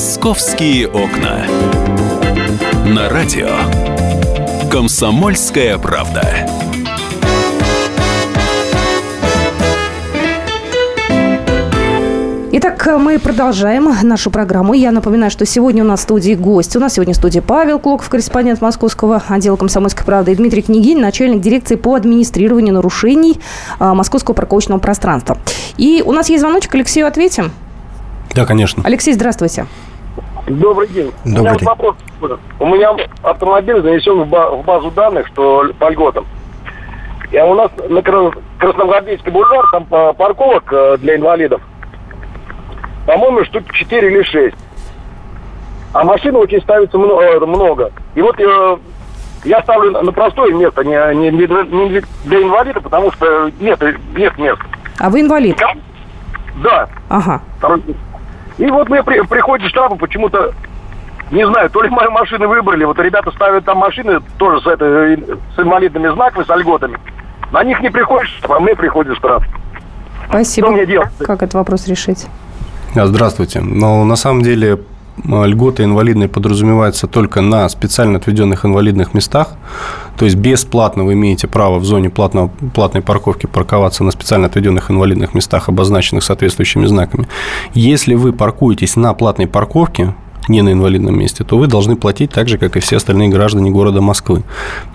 Московские 0.00 0.88
окна. 0.88 1.44
На 2.86 3.10
радио. 3.10 3.50
Комсомольская 4.70 5.76
правда. 5.76 6.22
Итак, 12.50 12.88
мы 12.98 13.18
продолжаем 13.18 13.94
нашу 14.02 14.30
программу. 14.30 14.72
Я 14.72 14.90
напоминаю, 14.90 15.30
что 15.30 15.44
сегодня 15.44 15.84
у 15.84 15.86
нас 15.86 16.00
в 16.00 16.04
студии 16.04 16.32
гость. 16.32 16.74
У 16.76 16.80
нас 16.80 16.94
сегодня 16.94 17.12
в 17.12 17.18
студии 17.18 17.40
Павел 17.40 17.78
Клоков, 17.78 18.08
корреспондент 18.08 18.62
Московского 18.62 19.22
отдела 19.28 19.56
«Комсомольской 19.56 20.06
правды», 20.06 20.32
и 20.32 20.34
Дмитрий 20.34 20.62
Княгинь, 20.62 20.98
начальник 20.98 21.42
дирекции 21.42 21.74
по 21.74 21.94
администрированию 21.94 22.72
нарушений 22.72 23.38
а, 23.78 23.92
московского 23.92 24.32
парковочного 24.34 24.78
пространства. 24.78 25.36
И 25.76 26.02
у 26.06 26.12
нас 26.12 26.30
есть 26.30 26.40
звоночек, 26.40 26.74
Алексею 26.74 27.06
ответим. 27.06 27.52
Да, 28.34 28.46
конечно. 28.46 28.82
Алексей, 28.86 29.12
здравствуйте. 29.12 29.66
Добрый 30.46 30.88
день. 30.88 31.12
Добрый 31.24 31.40
у 31.40 31.42
меня 31.44 31.54
день. 31.56 31.66
вопрос. 31.68 31.96
У 32.58 32.66
меня 32.66 32.96
автомобиль 33.22 33.80
занесен 33.82 34.22
в, 34.22 34.28
ба- 34.28 34.50
в 34.50 34.64
базу 34.64 34.90
данных, 34.90 35.26
что 35.28 35.64
по 35.78 35.90
льготам. 35.90 36.26
И 37.30 37.38
у 37.38 37.54
нас 37.54 37.70
на 37.88 38.02
Кра- 38.02 38.32
Красногвардейский 38.58 39.30
бульвар 39.30 39.64
там 39.72 39.86
а, 39.90 40.12
парковок 40.12 40.64
э, 40.72 40.96
для 40.98 41.16
инвалидов. 41.16 41.60
По-моему, 43.06 43.44
штук 43.44 43.64
4 43.72 44.08
или 44.08 44.22
6. 44.22 44.54
А 45.92 46.04
машин 46.04 46.34
очень 46.36 46.60
ставится 46.60 46.96
э, 46.98 47.40
много. 47.40 47.92
И 48.14 48.22
вот 48.22 48.38
э, 48.40 48.76
я 49.44 49.62
ставлю 49.62 49.92
на- 49.92 50.12
простое 50.12 50.52
место, 50.54 50.82
не, 50.84 50.96
не- 51.14 51.30
не 51.30 51.46
для- 51.46 52.40
инвалида, 52.42 52.80
потому 52.80 53.12
что 53.12 53.50
нет, 53.60 53.80
нет 54.16 54.36
мест. 54.38 54.60
А 54.98 55.08
вы 55.08 55.20
инвалид? 55.20 55.56
Да, 56.62 56.88
Ага. 57.08 57.40
Второй. 57.58 57.82
И 58.60 58.70
вот 58.70 58.90
мне 58.90 59.02
при, 59.02 59.22
приходят 59.22 59.70
штрафы 59.70 59.96
почему-то, 59.96 60.52
не 61.30 61.46
знаю, 61.46 61.70
то 61.70 61.80
ли 61.80 61.88
мои 61.88 62.08
машины 62.08 62.46
выбрали, 62.46 62.84
вот 62.84 62.98
ребята 62.98 63.30
ставят 63.30 63.64
там 63.64 63.78
машины 63.78 64.20
тоже 64.36 64.60
с, 64.60 64.66
этой, 64.66 65.16
с 65.56 65.58
инвалидными 65.58 66.12
знаками, 66.12 66.44
с 66.44 66.48
льготами. 66.54 66.98
На 67.52 67.64
них 67.64 67.80
не 67.80 67.88
приходит 67.88 68.28
штраф, 68.28 68.58
а 68.58 68.60
мне 68.60 68.76
приходит 68.76 69.16
штраф. 69.16 69.42
Спасибо. 70.28 70.68
Что 70.68 70.76
мне 70.76 70.84
делать? 70.84 71.08
Как 71.20 71.42
этот 71.42 71.54
вопрос 71.54 71.88
решить? 71.88 72.26
А, 72.94 73.06
Здравствуйте. 73.06 73.60
Но 73.60 74.04
на 74.04 74.16
самом 74.16 74.42
деле 74.42 74.78
м, 75.24 75.44
льготы 75.44 75.84
инвалидные 75.84 76.28
подразумеваются 76.28 77.06
только 77.06 77.40
на 77.40 77.68
специально 77.68 78.18
отведенных 78.18 78.64
инвалидных 78.64 79.14
местах. 79.14 79.54
То 80.16 80.24
есть 80.24 80.36
бесплатно 80.36 81.04
вы 81.04 81.14
имеете 81.14 81.46
право 81.46 81.78
в 81.78 81.84
зоне 81.84 82.10
платного, 82.10 82.48
платной 82.74 83.02
парковки 83.02 83.46
парковаться 83.46 84.04
на 84.04 84.10
специально 84.10 84.46
отведенных 84.46 84.90
инвалидных 84.90 85.34
местах, 85.34 85.68
обозначенных 85.68 86.24
соответствующими 86.24 86.86
знаками. 86.86 87.28
Если 87.74 88.14
вы 88.14 88.32
паркуетесь 88.32 88.96
на 88.96 89.14
платной 89.14 89.46
парковке, 89.46 90.14
не 90.48 90.62
на 90.62 90.72
инвалидном 90.72 91.18
месте, 91.18 91.44
то 91.44 91.56
вы 91.56 91.66
должны 91.66 91.96
платить 91.96 92.30
так 92.30 92.48
же, 92.48 92.58
как 92.58 92.76
и 92.76 92.80
все 92.80 92.96
остальные 92.96 93.28
граждане 93.28 93.70
города 93.70 94.00
Москвы. 94.00 94.42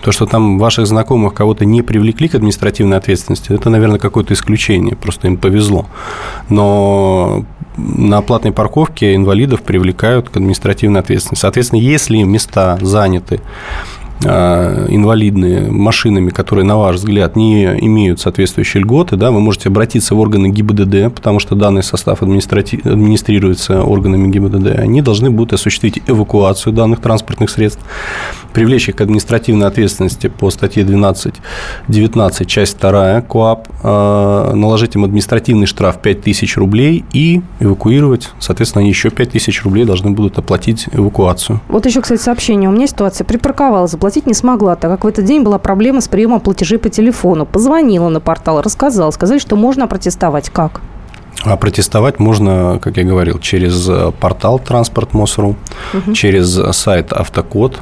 То, 0.02 0.12
что 0.12 0.26
там 0.26 0.58
ваших 0.58 0.86
знакомых 0.86 1.34
кого-то 1.34 1.64
не 1.64 1.82
привлекли 1.82 2.28
к 2.28 2.34
административной 2.34 2.98
ответственности, 2.98 3.52
это, 3.52 3.70
наверное, 3.70 3.98
какое-то 3.98 4.34
исключение, 4.34 4.96
просто 4.96 5.28
им 5.28 5.36
повезло. 5.38 5.86
Но 6.48 7.44
на 7.76 8.22
платной 8.22 8.52
парковке 8.52 9.14
инвалидов 9.14 9.62
привлекают 9.62 10.28
к 10.28 10.36
административной 10.36 11.00
ответственности. 11.00 11.42
Соответственно, 11.42 11.80
если 11.80 12.22
места 12.22 12.78
заняты 12.80 13.40
инвалидные 14.24 15.70
машинами, 15.70 16.30
которые, 16.30 16.64
на 16.64 16.76
ваш 16.76 16.96
взгляд, 16.96 17.36
не 17.36 17.64
имеют 17.64 18.20
соответствующие 18.20 18.82
льготы, 18.82 19.16
да, 19.16 19.30
вы 19.30 19.40
можете 19.40 19.68
обратиться 19.68 20.14
в 20.14 20.18
органы 20.18 20.48
ГИБДД, 20.48 21.14
потому 21.14 21.38
что 21.38 21.54
данный 21.54 21.82
состав 21.82 22.22
администрати- 22.22 22.86
администрируется 22.88 23.82
органами 23.82 24.30
ГИБДД. 24.30 24.78
Они 24.78 25.02
должны 25.02 25.30
будут 25.30 25.52
осуществить 25.52 26.02
эвакуацию 26.06 26.72
данных 26.72 27.00
транспортных 27.00 27.50
средств, 27.50 27.80
привлечь 28.52 28.88
их 28.88 28.96
к 28.96 29.00
административной 29.00 29.66
ответственности 29.66 30.28
по 30.28 30.50
статье 30.50 30.82
12.19, 30.84 32.44
часть 32.46 32.80
2 32.80 33.20
КОАП, 33.22 33.68
э, 33.82 34.52
наложить 34.54 34.94
им 34.94 35.04
административный 35.04 35.66
штраф 35.66 35.98
5000 36.00 36.56
рублей 36.56 37.04
и 37.12 37.42
эвакуировать. 37.60 38.30
Соответственно, 38.38 38.80
они 38.80 38.90
еще 38.90 39.10
5000 39.10 39.62
рублей 39.64 39.84
должны 39.84 40.10
будут 40.10 40.38
оплатить 40.38 40.86
эвакуацию. 40.92 41.60
Вот 41.68 41.86
еще, 41.86 42.00
кстати, 42.00 42.20
сообщение. 42.20 42.68
У 42.68 42.72
меня 42.72 42.86
ситуация. 42.86 43.24
Припарковалась, 43.24 43.94
заплатить 44.06 44.26
не 44.26 44.34
смогла, 44.34 44.76
так 44.76 44.90
как 44.90 45.04
в 45.04 45.06
этот 45.08 45.24
день 45.24 45.42
была 45.42 45.58
проблема 45.58 46.00
с 46.00 46.06
приемом 46.06 46.38
платежей 46.38 46.78
по 46.78 46.88
телефону. 46.88 47.44
Позвонила 47.44 48.08
на 48.08 48.20
портал, 48.20 48.62
рассказала. 48.62 49.10
Сказали, 49.10 49.40
что 49.40 49.56
можно 49.56 49.88
протестовать. 49.88 50.48
Как? 50.48 50.80
А 51.44 51.56
протестовать 51.56 52.20
можно, 52.20 52.78
как 52.80 52.96
я 52.98 53.02
говорил, 53.02 53.40
через 53.40 53.88
э, 53.88 54.12
портал 54.20 54.60
Транспорт 54.60 55.12
МОСРУ, 55.12 55.56
через 56.14 56.76
сайт 56.76 57.12
Автокод 57.12 57.74
э, 57.74 57.78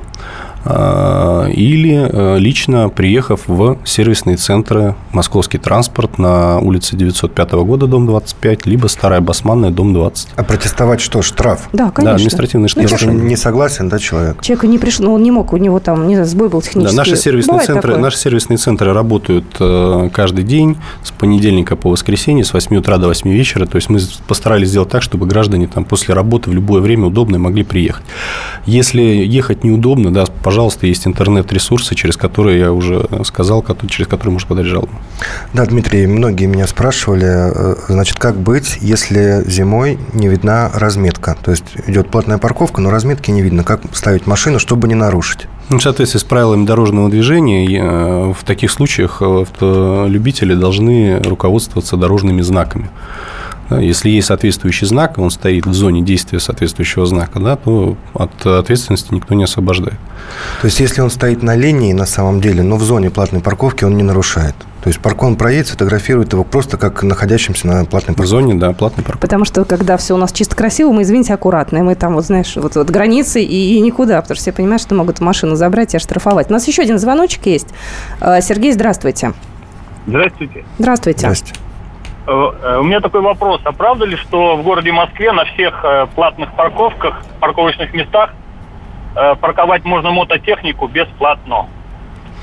или 0.66 2.09
э, 2.11 2.38
лично 2.38 2.88
приехав 2.88 3.42
в 3.47 3.78
сервисные 3.85 4.37
центры 4.37 4.94
«Московский 5.12 5.59
транспорт» 5.59 6.18
на 6.18 6.59
улице 6.59 6.97
905 6.97 7.52
года, 7.52 7.87
дом 7.87 8.06
25, 8.06 8.66
либо 8.66 8.87
Старая 8.87 9.21
Басманная, 9.21 9.71
дом 9.71 9.92
20. 9.92 10.28
А 10.37 10.42
протестовать 10.42 11.00
что? 11.00 11.23
Штраф? 11.23 11.68
Да, 11.73 11.87
Да, 11.87 11.90
конечно. 11.90 12.14
административный 12.16 12.68
штраф. 12.68 12.90
Если 12.90 13.06
не 13.12 13.37
согласен, 13.37 13.88
да, 13.88 13.99
человек? 13.99 14.40
Человек 14.42 14.64
не 14.64 14.78
пришел, 14.78 15.04
ну, 15.04 15.14
он 15.14 15.23
не 15.23 15.30
мог, 15.30 15.52
у 15.52 15.56
него 15.59 15.80
там, 15.80 16.09
не 16.09 16.14
знаю, 16.14 16.28
сбой 16.28 16.49
был 16.49 16.61
Да, 16.61 16.66
технический. 16.66 16.97
наши 16.97 17.16
сервисные 17.16 17.52
Бывает 17.52 17.66
центры, 17.66 17.90
такое. 17.92 18.02
наши 18.02 18.18
сервисные 18.18 18.56
центры 18.56 18.92
работают 18.92 19.44
э, 19.61 20.09
каждый 20.12 20.44
день 20.44 20.76
с 21.02 21.11
понедельника 21.11 21.76
по 21.76 21.90
воскресенье 21.90 22.44
с 22.44 22.52
8 22.52 22.75
утра 22.76 22.97
до 22.99 23.09
8 23.09 23.30
вечера. 23.30 23.66
То 23.66 23.76
есть 23.76 23.90
мы 23.90 24.00
постарались 24.26 24.68
сделать 24.68 24.88
так, 24.88 25.02
чтобы 25.02 25.26
граждане 25.26 25.66
там 25.66 25.85
после 25.85 26.14
работы 26.14 26.50
в 26.50 26.54
любое 26.54 26.80
время 26.80 27.06
удобно 27.06 27.38
могли 27.38 27.64
приехать. 27.64 28.04
Если 28.66 29.02
ехать 29.02 29.62
неудобно, 29.64 30.12
да, 30.12 30.25
пожалуйста, 30.42 30.53
есть 30.87 31.06
интернет-ресурсы, 31.06 31.94
через 31.94 32.16
которые 32.16 32.58
я 32.61 32.73
уже 32.73 33.08
сказал, 33.25 33.64
через 33.88 34.06
которые 34.06 34.32
можно 34.32 34.49
подать 34.49 34.66
жалобу. 34.66 34.92
Да, 35.52 35.64
Дмитрий, 35.66 36.06
многие 36.06 36.46
меня 36.46 36.66
спрашивали, 36.66 37.26
э, 37.26 37.75
значит, 37.88 38.18
как 38.18 38.37
быть, 38.37 38.78
если 38.80 39.42
зимой 39.46 39.99
не 40.12 40.28
видна 40.28 40.70
разметка? 40.75 41.37
То 41.42 41.50
есть 41.50 41.64
идет 41.87 42.11
платная 42.11 42.38
парковка, 42.38 42.80
но 42.80 42.90
разметки 42.90 43.30
не 43.30 43.42
видно. 43.42 43.64
Как 43.64 43.80
ставить 43.92 44.26
машину, 44.26 44.58
чтобы 44.58 44.88
не 44.88 44.94
нарушить? 44.94 45.46
Ну, 45.70 45.78
в 45.78 45.82
соответствии 45.82 46.18
с 46.18 46.25
правилами 46.25 46.66
дорожного 46.66 47.08
движения, 47.08 47.66
э, 47.66 48.32
в 48.32 48.44
таких 48.44 48.70
случаях 48.70 49.23
э, 49.23 49.42
автолюбители 49.42 50.54
должны 50.54 51.23
руководствоваться 51.23 51.96
дорожными 51.96 52.42
знаками. 52.42 52.90
Да, 53.71 53.80
Если 53.80 54.11
есть 54.11 54.26
соответствующий 54.26 54.87
знак, 54.87 55.18
и 55.18 55.21
он 55.21 55.30
стоит 55.30 55.66
в 55.66 55.73
зоне 55.73 56.02
действия 56.02 56.38
соответствующего 56.40 57.06
знака, 57.06 57.40
да, 57.40 57.56
то 57.56 57.97
от 58.12 58.44
ответственности 58.44 59.14
никто 59.14 59.35
не 59.35 59.44
освобождает. 59.44 59.99
То 60.61 60.66
есть 60.66 60.80
если 60.80 61.00
он 61.00 61.11
стоит 61.11 61.42
на 61.42 61.56
линии 61.56 61.92
на 61.92 62.06
самом 62.06 62.40
деле, 62.40 62.62
но 62.62 62.76
в 62.76 62.83
зоне 62.83 63.11
платной 63.11 63.40
парковки 63.40 63.85
он 63.85 63.97
не 63.97 64.02
нарушает. 64.02 64.54
То 64.83 64.88
есть 64.88 65.00
паркон 65.00 65.37
проедет, 65.37 65.68
сфотографирует 65.68 66.35
его 66.35 66.44
просто 66.44 66.76
как 66.76 67.02
находящимся 67.02 67.66
на 67.66 67.85
платной 67.87 68.12
В 68.14 68.18
парковке. 68.18 68.26
зоне, 68.26 68.54
да, 68.54 68.73
платный 68.73 69.02
парковки. 69.02 69.23
Потому 69.23 69.47
что, 69.47 69.64
когда 69.64 69.97
все 69.97 70.14
у 70.14 70.18
нас 70.18 70.30
чисто 70.30 70.54
красиво, 70.56 70.92
мы, 70.92 71.02
извините, 71.02 71.33
аккуратные. 71.33 71.83
Мы 71.83 71.94
там, 71.94 72.14
вот 72.14 72.26
знаешь, 72.26 72.54
вот, 72.56 72.76
вот 72.76 72.90
границы 72.90 73.42
и, 73.42 73.76
и 73.76 73.80
никуда, 73.80 74.21
потому 74.21 74.35
что 74.37 74.42
все 74.42 74.52
понимают, 74.52 74.83
что 74.83 74.94
могут 74.94 75.21
машину 75.21 75.56
забрать 75.56 75.94
и 75.94 75.97
оштрафовать. 75.97 76.50
У 76.50 76.52
нас 76.52 76.68
еще 76.68 76.83
один 76.83 76.99
звоночек 76.99 77.47
есть. 77.47 77.68
Э, 78.21 78.42
Сергей, 78.42 78.73
здравствуйте. 78.73 79.33
Здравствуйте. 80.06 80.64
Здравствуйте. 80.78 81.18
Здрасте. 81.21 81.54
Э, 82.26 82.31
э, 82.31 82.78
У 82.78 82.85
меня 82.85 83.00
такой 83.00 83.21
вопрос. 83.21 83.61
А 83.64 83.73
правда 83.73 84.04
ли, 84.07 84.16
что 84.16 84.57
в 84.57 84.62
городе 84.62 84.93
Москве 84.93 85.33
на 85.33 85.45
всех 85.45 85.85
э, 85.85 86.07
платных 86.14 86.52
парковках, 86.54 87.23
парковочных 87.40 87.93
местах 87.93 88.35
парковать 89.40 89.85
можно 89.85 90.11
мототехнику 90.11 90.88
бесплатно? 90.88 91.69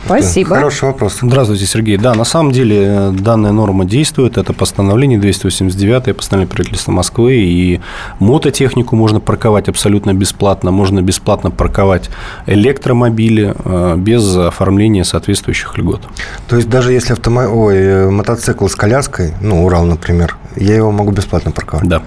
Спасибо. 0.06 0.56
Хороший 0.56 0.86
вопрос. 0.86 1.20
Здравствуйте, 1.22 1.66
Сергей. 1.66 1.98
Да, 1.98 2.14
на 2.14 2.24
самом 2.24 2.52
деле 2.52 2.78
э, 2.88 3.12
данная 3.12 3.52
норма 3.52 3.86
действует. 3.86 4.38
Это 4.38 4.54
постановление 4.54 5.20
289 5.20 6.16
постановление 6.16 6.54
правительства 6.54 6.92
Москвы. 6.92 7.36
И 7.36 7.82
мототехнику 8.20 8.96
можно 8.96 9.20
парковать 9.20 9.70
абсолютно 9.70 10.14
бесплатно. 10.14 10.72
Можно 10.72 11.02
бесплатно 11.02 11.52
парковать 11.52 12.10
электромобили 12.46 13.54
э, 13.64 13.96
без 13.98 14.36
оформления 14.36 15.04
соответствующих 15.04 15.78
льгот. 15.78 16.02
То 16.48 16.56
есть 16.56 16.70
даже 16.70 16.94
если 16.94 17.14
автомо... 17.14 17.44
Ой, 17.48 17.76
э, 17.78 18.10
мотоцикл 18.10 18.68
с 18.68 18.76
коляской, 18.76 19.34
ну, 19.42 19.66
Урал, 19.66 19.86
например, 19.86 20.38
я 20.56 20.76
его 20.76 20.92
могу 20.92 21.12
бесплатно 21.12 21.52
парковать? 21.52 21.88
Да. 21.88 22.04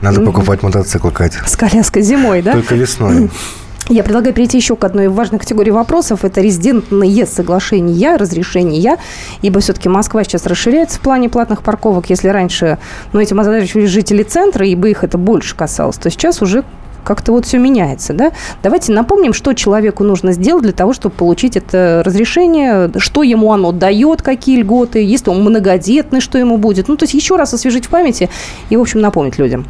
Надо 0.00 0.20
покупать 0.20 0.62
мотоцикл, 0.62 1.10
Катя. 1.10 1.40
С 1.46 1.56
коляской 1.56 2.02
зимой, 2.02 2.42
да? 2.42 2.52
Только 2.52 2.74
весной. 2.74 3.30
Я 3.88 4.02
предлагаю 4.04 4.34
перейти 4.34 4.58
еще 4.58 4.76
к 4.76 4.84
одной 4.84 5.08
важной 5.08 5.38
категории 5.38 5.70
вопросов. 5.70 6.22
Это 6.22 6.42
резидентные 6.42 7.24
соглашения, 7.24 8.16
разрешения. 8.16 8.98
Ибо 9.40 9.60
все-таки 9.60 9.88
Москва 9.88 10.22
сейчас 10.24 10.44
расширяется 10.44 10.98
в 10.98 11.00
плане 11.00 11.30
платных 11.30 11.62
парковок. 11.62 12.10
Если 12.10 12.28
раньше 12.28 12.78
ну, 13.14 13.20
этим 13.20 13.40
озадачивались 13.40 13.88
жители 13.88 14.22
центра, 14.24 14.66
ибо 14.66 14.88
их 14.88 15.04
это 15.04 15.16
больше 15.16 15.56
касалось, 15.56 15.96
то 15.96 16.10
сейчас 16.10 16.42
уже 16.42 16.64
как-то 17.02 17.32
вот 17.32 17.46
все 17.46 17.56
меняется, 17.56 18.12
да? 18.12 18.32
Давайте 18.62 18.92
напомним, 18.92 19.32
что 19.32 19.54
человеку 19.54 20.04
нужно 20.04 20.32
сделать 20.32 20.64
для 20.64 20.72
того, 20.72 20.92
чтобы 20.92 21.14
получить 21.14 21.56
это 21.56 22.02
разрешение, 22.04 22.90
что 22.98 23.22
ему 23.22 23.50
оно 23.52 23.72
дает, 23.72 24.20
какие 24.20 24.60
льготы, 24.60 25.02
если 25.02 25.30
он 25.30 25.42
многодетный, 25.42 26.20
что 26.20 26.36
ему 26.36 26.58
будет. 26.58 26.88
Ну, 26.88 26.96
то 26.96 27.04
есть 27.04 27.14
еще 27.14 27.36
раз 27.36 27.54
освежить 27.54 27.86
в 27.86 27.88
памяти 27.88 28.28
и, 28.68 28.76
в 28.76 28.82
общем, 28.82 29.00
напомнить 29.00 29.38
людям. 29.38 29.64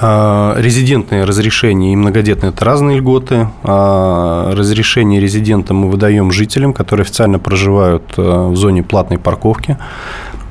А, 0.00 0.54
резидентные 0.58 1.24
разрешения 1.24 1.92
и 1.92 1.96
многодетные– 1.96 2.52
это 2.54 2.64
разные 2.64 2.98
льготы. 2.98 3.48
А, 3.64 4.52
разрешение 4.54 5.20
резидента 5.20 5.74
мы 5.74 5.88
выдаем 5.88 6.30
жителям, 6.30 6.72
которые 6.72 7.04
официально 7.04 7.38
проживают 7.38 8.14
а, 8.16 8.48
в 8.48 8.56
зоне 8.56 8.82
платной 8.82 9.18
парковки 9.18 9.76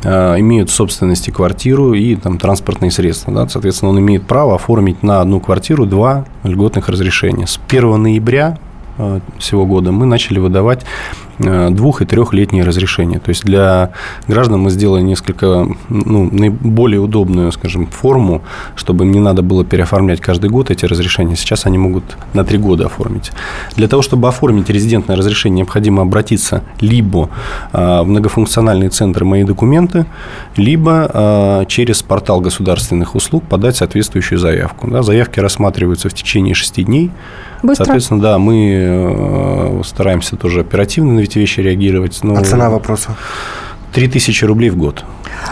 имеют 0.03 0.69
в 0.69 0.73
собственности 0.73 1.31
квартиру 1.31 1.93
и 1.93 2.15
там, 2.15 2.37
транспортные 2.37 2.91
средства. 2.91 3.33
Да? 3.33 3.49
Соответственно, 3.49 3.89
он 3.89 3.99
имеет 3.99 4.27
право 4.27 4.53
оформить 4.53 5.01
на 5.01 5.21
одну 5.21 5.39
квартиру 5.39 5.87
два 5.87 6.25
льготных 6.43 6.87
разрешения. 6.87 7.47
С 7.47 7.59
1 7.67 8.03
ноября 8.03 8.59
всего 9.39 9.65
года 9.65 9.91
мы 9.91 10.05
начали 10.05 10.37
выдавать 10.37 10.85
Э, 10.85 11.26
двух- 11.39 12.01
и 12.01 12.05
трехлетние 12.05 12.63
разрешения. 12.63 13.19
То 13.19 13.29
есть 13.29 13.43
для 13.43 13.91
граждан 14.27 14.61
мы 14.61 14.69
сделали 14.69 15.01
несколько 15.01 15.67
ну, 15.89 16.29
наиболее 16.31 16.99
удобную, 16.99 17.51
скажем, 17.51 17.87
форму, 17.87 18.41
чтобы 18.75 19.05
им 19.05 19.11
не 19.11 19.19
надо 19.19 19.41
было 19.41 19.63
переоформлять 19.63 20.21
каждый 20.21 20.49
год 20.49 20.71
эти 20.71 20.85
разрешения. 20.85 21.35
Сейчас 21.35 21.65
они 21.65 21.77
могут 21.77 22.03
на 22.33 22.43
три 22.43 22.57
года 22.57 22.85
оформить. 22.85 23.31
Для 23.75 23.87
того, 23.87 24.01
чтобы 24.01 24.27
оформить 24.27 24.69
резидентное 24.69 25.15
разрешение, 25.15 25.57
необходимо 25.57 26.01
обратиться 26.01 26.63
либо 26.79 27.29
э, 27.73 28.01
в 28.01 28.05
многофункциональные 28.05 28.89
центры 28.89 29.25
«Мои 29.25 29.43
документы», 29.43 30.05
либо 30.55 31.09
э, 31.13 31.65
через 31.67 32.01
портал 32.03 32.41
государственных 32.41 33.15
услуг 33.15 33.43
подать 33.43 33.77
соответствующую 33.77 34.39
заявку. 34.39 34.87
Заявки 35.03 35.39
рассматриваются 35.39 36.09
в 36.09 36.13
течение 36.13 36.53
шести 36.53 36.83
дней. 36.83 37.11
Быстро. 37.63 37.85
Соответственно, 37.85 38.21
да, 38.21 38.37
мы 38.37 39.81
стараемся 39.85 40.35
тоже 40.35 40.61
оперативно 40.61 41.13
на 41.13 41.19
эти 41.21 41.39
вещи 41.39 41.59
реагировать. 41.59 42.19
Но... 42.23 42.35
А 42.35 42.43
цена 42.43 42.69
вопроса? 42.69 43.15
3000 43.93 44.45
рублей 44.45 44.69
в 44.69 44.77
год. 44.77 45.05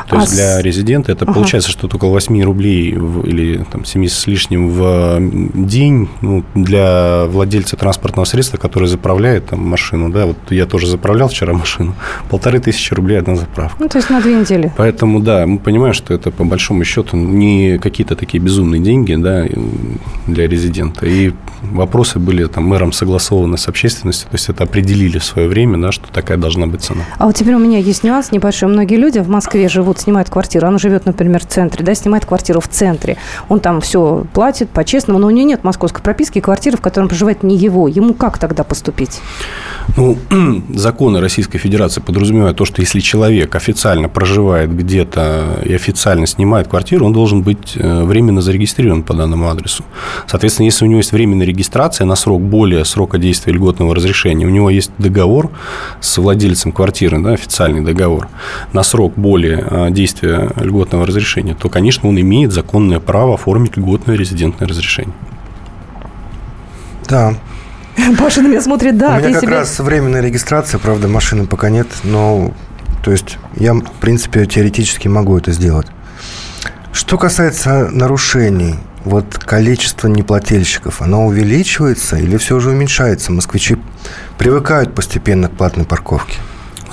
То 0.07 0.17
а 0.17 0.21
есть 0.21 0.33
для 0.33 0.61
резидента 0.61 1.11
это 1.11 1.25
ага. 1.25 1.33
получается 1.33 1.69
что-то 1.69 1.97
около 1.97 2.11
8 2.11 2.43
рублей 2.43 2.93
в, 2.95 3.25
или 3.25 3.65
там, 3.71 3.85
7 3.85 4.07
с 4.07 4.27
лишним 4.27 4.69
в 4.69 5.19
день 5.53 6.09
ну, 6.21 6.43
для 6.53 7.25
владельца 7.25 7.75
транспортного 7.75 8.25
средства, 8.25 8.57
который 8.57 8.87
заправляет 8.87 9.47
там, 9.47 9.61
машину. 9.61 10.09
Да, 10.09 10.25
вот 10.25 10.37
я 10.49 10.65
тоже 10.65 10.87
заправлял 10.87 11.27
вчера 11.27 11.53
машину. 11.53 11.95
Полторы 12.29 12.59
тысячи 12.59 12.93
рублей 12.93 13.19
одна 13.19 13.35
заправка. 13.35 13.77
Ну, 13.79 13.89
то 13.89 13.97
есть 13.97 14.09
на 14.09 14.21
две 14.21 14.35
недели. 14.35 14.71
Поэтому, 14.77 15.19
да, 15.19 15.45
мы 15.45 15.59
понимаем, 15.59 15.93
что 15.93 16.13
это 16.13 16.31
по 16.31 16.43
большому 16.43 16.83
счету 16.83 17.17
не 17.17 17.77
какие-то 17.79 18.15
такие 18.15 18.43
безумные 18.43 18.81
деньги 18.81 19.15
да, 19.15 19.45
для 20.27 20.47
резидента. 20.47 21.05
И 21.05 21.33
вопросы 21.61 22.19
были 22.19 22.45
там 22.45 22.65
мэром 22.65 22.91
согласованы 22.91 23.57
с 23.57 23.67
общественностью, 23.67 24.29
то 24.29 24.35
есть 24.35 24.49
это 24.49 24.63
определили 24.63 25.17
в 25.17 25.23
свое 25.23 25.47
время, 25.47 25.77
да, 25.77 25.91
что 25.91 26.07
такая 26.11 26.37
должна 26.37 26.67
быть 26.67 26.81
цена. 26.81 27.03
А 27.17 27.25
вот 27.25 27.35
теперь 27.35 27.55
у 27.55 27.59
меня 27.59 27.79
есть 27.79 28.03
нюанс 28.03 28.24
небольшой. 28.31 28.69
Многие 28.69 28.95
люди 28.95 29.19
в 29.19 29.29
Москве 29.29 29.67
живут, 29.69 29.99
снимают 29.99 30.29
квартиру. 30.29 30.67
Он 30.67 30.79
живет, 30.79 31.05
например, 31.05 31.41
в 31.41 31.47
центре, 31.47 31.83
да, 31.83 31.95
снимает 31.95 32.25
квартиру 32.25 32.59
в 32.59 32.67
центре. 32.67 33.17
Он 33.49 33.59
там 33.59 33.81
все 33.81 34.25
платит 34.33 34.69
по-честному, 34.69 35.19
но 35.19 35.27
у 35.27 35.29
него 35.29 35.47
нет 35.47 35.63
московской 35.63 36.01
прописки, 36.01 36.39
квартиры, 36.39 36.77
в 36.77 36.81
которой 36.81 37.07
проживает 37.07 37.43
не 37.43 37.57
его. 37.57 37.87
Ему 37.87 38.13
как 38.13 38.37
тогда 38.37 38.63
поступить? 38.63 39.21
Ну, 39.97 40.17
законы 40.73 41.19
Российской 41.19 41.57
Федерации 41.57 42.01
подразумевают 42.01 42.57
то, 42.57 42.65
что 42.65 42.81
если 42.81 42.99
человек 42.99 43.55
официально 43.55 44.09
проживает 44.09 44.75
где-то 44.75 45.61
и 45.63 45.73
официально 45.73 46.27
снимает 46.27 46.67
квартиру, 46.67 47.05
он 47.05 47.13
должен 47.13 47.41
быть 47.41 47.73
э, 47.75 48.03
временно 48.03 48.41
зарегистрирован 48.41 49.03
по 49.03 49.13
данному 49.13 49.49
адресу. 49.49 49.83
Соответственно, 50.27 50.65
если 50.65 50.85
у 50.85 50.87
него 50.87 50.99
есть 50.99 51.11
временная 51.11 51.45
регистрация 51.45 52.05
на 52.05 52.15
срок 52.15 52.41
более 52.41 52.85
срока 52.85 53.17
действия 53.17 53.53
льготного 53.53 53.95
разрешения, 53.95 54.45
у 54.45 54.49
него 54.49 54.69
есть 54.69 54.91
договор 54.97 55.51
с 55.99 56.17
владельцем 56.17 56.71
квартиры, 56.71 57.19
да, 57.19 57.33
официальный 57.33 57.81
договор, 57.81 58.14
на 58.73 58.83
срок 58.83 59.13
более 59.15 59.65
э, 59.69 59.91
действия 59.91 60.51
льготного 60.57 61.05
разрешения, 61.05 61.55
то, 61.55 61.69
конечно, 61.69 62.09
он 62.09 62.19
имеет 62.19 62.51
законное 62.51 62.99
право 62.99 63.35
оформить 63.35 63.77
льготное 63.77 64.15
резидентное 64.15 64.67
разрешение. 64.67 65.15
Да, 67.07 67.35
Паша 68.19 68.41
на 68.41 68.47
меня 68.47 68.61
смотрит, 68.61 68.97
да. 68.97 69.15
У 69.15 69.19
меня 69.19 69.31
как 69.31 69.41
себе... 69.41 69.53
раз 69.53 69.79
временная 69.79 70.21
регистрация, 70.21 70.79
правда, 70.79 71.07
машины 71.07 71.45
пока 71.45 71.69
нет, 71.69 71.87
но, 72.03 72.53
то 73.03 73.11
есть, 73.11 73.37
я, 73.55 73.73
в 73.73 73.99
принципе, 73.99 74.45
теоретически 74.45 75.07
могу 75.07 75.37
это 75.37 75.51
сделать. 75.51 75.87
Что 76.91 77.17
касается 77.17 77.89
нарушений, 77.91 78.75
вот 79.03 79.37
количество 79.37 80.07
неплательщиков, 80.07 81.01
оно 81.01 81.25
увеличивается 81.25 82.17
или 82.17 82.37
все 82.37 82.59
же 82.59 82.69
уменьшается? 82.69 83.31
Москвичи 83.31 83.77
привыкают 84.37 84.95
постепенно 84.95 85.47
к 85.47 85.51
платной 85.51 85.85
парковке? 85.85 86.37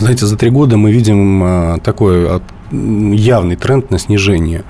Знаете, 0.02 0.26
за 0.26 0.36
три 0.36 0.50
года 0.50 0.76
мы 0.76 0.90
видим 0.90 1.42
а, 1.44 1.78
такое 1.78 2.40
явный 2.72 3.54
тренд 3.54 3.92
на 3.92 4.00
снижение. 4.00 4.64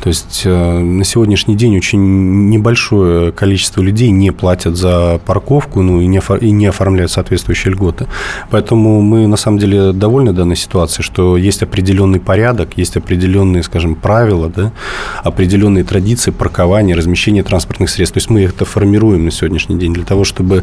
То 0.00 0.08
есть 0.08 0.42
э, 0.44 0.78
на 0.78 1.02
сегодняшний 1.02 1.56
день 1.56 1.76
очень 1.76 2.48
небольшое 2.48 3.32
количество 3.32 3.82
людей 3.82 4.10
не 4.10 4.30
платят 4.30 4.76
за 4.76 5.20
парковку 5.26 5.82
ну, 5.82 6.00
и 6.00 6.06
не 6.52 6.66
оформляют 6.66 7.10
соответствующие 7.10 7.72
льготы. 7.72 8.06
Поэтому 8.50 9.00
мы 9.00 9.26
на 9.26 9.36
самом 9.36 9.58
деле 9.58 9.92
довольны 9.92 10.32
данной 10.32 10.54
ситуацией, 10.54 11.02
что 11.02 11.36
есть 11.36 11.64
определенный 11.64 12.20
порядок, 12.20 12.78
есть 12.78 12.96
определенные, 12.96 13.64
скажем, 13.64 13.96
правила, 13.96 14.48
да, 14.48 14.70
определенные 15.24 15.82
традиции 15.82 16.30
паркования, 16.30 16.94
размещения 16.94 17.42
транспортных 17.42 17.90
средств. 17.90 18.14
То 18.14 18.18
есть 18.18 18.30
мы 18.30 18.44
это 18.44 18.64
формируем 18.64 19.24
на 19.24 19.32
сегодняшний 19.32 19.76
день 19.76 19.92
для 19.92 20.04
того, 20.04 20.22
чтобы 20.22 20.62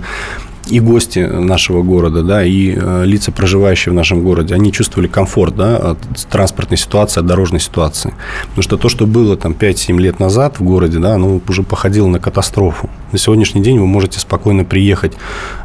и 0.67 0.80
гости 0.80 1.19
нашего 1.19 1.84
города, 1.84 2.23
да, 2.23 2.43
и 2.43 2.75
э, 2.75 3.04
лица, 3.06 3.32
проживающие 3.32 3.91
в 3.91 3.95
нашем 3.95 4.23
городе, 4.23 4.56
они 4.56 4.71
чувствовали 4.71 5.08
комфорт, 5.08 5.56
да, 5.56 5.78
от 5.78 5.97
транспортной 6.30 6.78
ситуации, 6.78 7.19
от 7.19 7.25
дорожной 7.25 7.60
ситуации. 7.60 8.13
Потому 8.47 8.63
что 8.63 8.78
то, 8.78 8.89
что 8.89 9.06
было 9.06 9.38
там 9.38 9.54
5-7 9.54 9.97
лет 9.99 10.19
назад 10.19 10.60
в 10.60 10.63
городе, 10.63 10.99
да, 10.99 11.15
оно 11.15 11.39
уже 11.47 11.63
походило 11.63 12.08
на 12.08 12.19
катастрофу. 12.19 12.89
На 13.12 13.17
сегодняшний 13.17 13.62
день 13.62 13.80
вы 13.80 13.86
можете 13.86 14.19
спокойно 14.19 14.63
приехать 14.63 15.13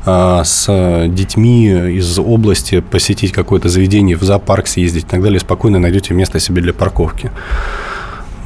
а, 0.05 0.45
с 0.45 1.07
детьми 1.09 1.97
из 1.97 2.19
области, 2.19 2.81
посетить 2.81 3.33
какое-то 3.33 3.69
заведение, 3.69 4.17
в 4.17 4.23
зоопарк 4.23 4.67
съездить 4.67 5.05
и 5.05 5.07
так 5.07 5.23
далее, 5.23 5.41
спокойно 5.41 5.79
найдете 5.79 6.15
место 6.15 6.39
себе 6.39 6.63
для 6.63 6.75
парковки. 6.75 7.31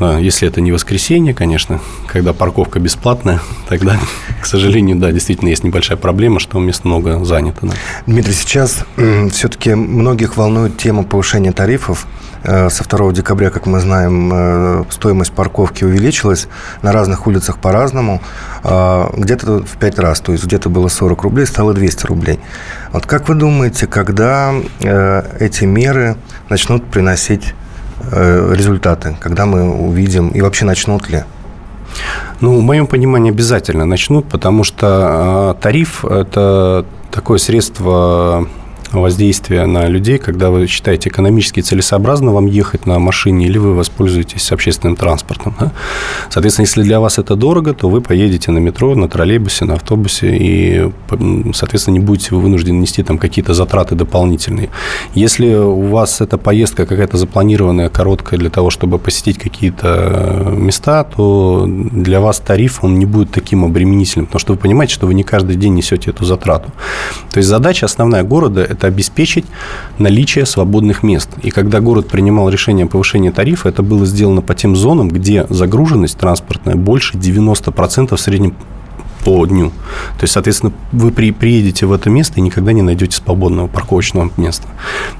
Если 0.00 0.48
это 0.48 0.60
не 0.60 0.72
воскресенье, 0.72 1.34
конечно, 1.34 1.80
когда 2.06 2.32
парковка 2.32 2.80
бесплатная, 2.80 3.40
тогда, 3.68 3.96
к 4.42 4.46
сожалению, 4.46 4.96
да, 4.96 5.12
действительно 5.12 5.50
есть 5.50 5.64
небольшая 5.64 5.96
проблема, 5.96 6.40
что 6.40 6.58
мест 6.58 6.84
много 6.84 7.24
занято. 7.24 7.66
Да. 7.66 7.72
Дмитрий, 8.06 8.34
сейчас 8.34 8.84
все-таки 9.30 9.74
многих 9.74 10.36
волнует 10.36 10.76
тема 10.76 11.04
повышения 11.04 11.52
тарифов. 11.52 12.06
Э, 12.44 12.68
со 12.68 12.84
2 12.84 13.12
декабря, 13.12 13.50
как 13.50 13.64
мы 13.66 13.80
знаем, 13.80 14.30
э, 14.32 14.84
стоимость 14.90 15.32
парковки 15.32 15.84
увеличилась 15.84 16.46
на 16.82 16.92
разных 16.92 17.26
улицах 17.26 17.58
по-разному. 17.58 18.20
Э, 18.62 19.06
где-то 19.16 19.64
в 19.64 19.78
5 19.78 19.98
раз, 19.98 20.20
то 20.20 20.32
есть 20.32 20.44
где-то 20.44 20.68
было 20.68 20.88
40 20.88 21.22
рублей, 21.22 21.46
стало 21.46 21.72
200 21.72 22.06
рублей. 22.06 22.38
Вот 22.92 23.06
как 23.06 23.28
вы 23.28 23.34
думаете, 23.34 23.86
когда 23.86 24.54
эти 25.40 25.64
меры 25.64 26.16
начнут 26.48 26.84
приносить 26.84 27.54
Э, 27.54 27.63
результаты, 28.10 29.16
когда 29.20 29.46
мы 29.46 29.70
увидим 29.70 30.28
и 30.28 30.40
вообще 30.40 30.64
начнут 30.64 31.08
ли? 31.10 31.24
Ну, 32.40 32.58
в 32.58 32.62
моем 32.62 32.86
понимании 32.86 33.30
обязательно 33.30 33.84
начнут, 33.84 34.26
потому 34.26 34.64
что 34.64 35.54
э, 35.56 35.62
тариф– 35.62 36.04
это 36.04 36.84
такое 37.10 37.38
средство 37.38 38.48
воздействия 38.92 39.66
на 39.66 39.86
людей, 39.86 40.18
когда 40.18 40.50
вы 40.50 40.66
считаете 40.66 41.08
экономически 41.08 41.60
целесообразно 41.60 42.32
вам 42.32 42.46
ехать 42.46 42.86
на 42.86 42.98
машине 42.98 43.46
или 43.46 43.58
вы 43.58 43.74
воспользуетесь 43.74 44.52
общественным 44.52 44.96
транспортом. 44.96 45.54
Да? 45.58 45.72
Соответственно, 46.30 46.64
если 46.64 46.82
для 46.82 47.00
вас 47.00 47.18
это 47.18 47.36
дорого, 47.36 47.74
то 47.74 47.88
вы 47.88 48.00
поедете 48.00 48.52
на 48.52 48.58
метро, 48.58 48.94
на 48.94 49.08
троллейбусе, 49.08 49.64
на 49.64 49.74
автобусе 49.74 50.36
и, 50.36 50.90
соответственно, 51.54 51.94
не 51.94 52.00
будете 52.00 52.34
вы 52.34 52.40
вынуждены 52.40 52.78
нести 52.78 53.02
там 53.02 53.18
какие-то 53.18 53.54
затраты 53.54 53.94
дополнительные. 53.94 54.70
Если 55.14 55.54
у 55.54 55.82
вас 55.88 56.20
эта 56.20 56.38
поездка 56.38 56.86
какая-то 56.86 57.16
запланированная, 57.16 57.88
короткая 57.88 58.38
для 58.38 58.50
того, 58.50 58.70
чтобы 58.70 58.98
посетить 58.98 59.38
какие-то 59.38 60.54
места, 60.56 61.04
то 61.04 61.66
для 61.66 62.20
вас 62.20 62.40
тариф, 62.40 62.84
он 62.84 62.98
не 62.98 63.06
будет 63.06 63.30
таким 63.30 63.64
обременительным, 63.64 64.26
потому 64.26 64.40
что 64.40 64.52
вы 64.52 64.58
понимаете, 64.58 64.94
что 64.94 65.06
вы 65.06 65.14
не 65.14 65.22
каждый 65.22 65.56
день 65.56 65.74
несете 65.74 66.10
эту 66.10 66.24
затрату. 66.24 66.72
То 67.30 67.38
есть 67.38 67.48
задача 67.48 67.86
основная 67.86 68.22
города– 68.22 68.60
это 68.70 68.83
обеспечить 68.86 69.44
наличие 69.98 70.46
свободных 70.46 71.02
мест. 71.02 71.30
И 71.42 71.50
когда 71.50 71.80
город 71.80 72.08
принимал 72.08 72.48
решение 72.48 72.84
о 72.84 72.88
повышении 72.88 73.30
тарифа, 73.30 73.68
это 73.68 73.82
было 73.82 74.06
сделано 74.06 74.42
по 74.42 74.54
тем 74.54 74.76
зонам, 74.76 75.08
где 75.08 75.46
загруженность 75.48 76.18
транспортная 76.18 76.76
больше 76.76 77.16
90% 77.16 78.16
в 78.16 78.20
среднем 78.20 78.54
по 79.24 79.46
дню. 79.46 79.70
То 80.18 80.24
есть, 80.24 80.34
соответственно, 80.34 80.72
вы 80.92 81.10
при, 81.10 81.32
приедете 81.32 81.86
в 81.86 81.92
это 81.92 82.10
место 82.10 82.34
и 82.36 82.42
никогда 82.42 82.72
не 82.72 82.82
найдете 82.82 83.16
свободного 83.16 83.66
парковочного 83.66 84.30
места. 84.36 84.68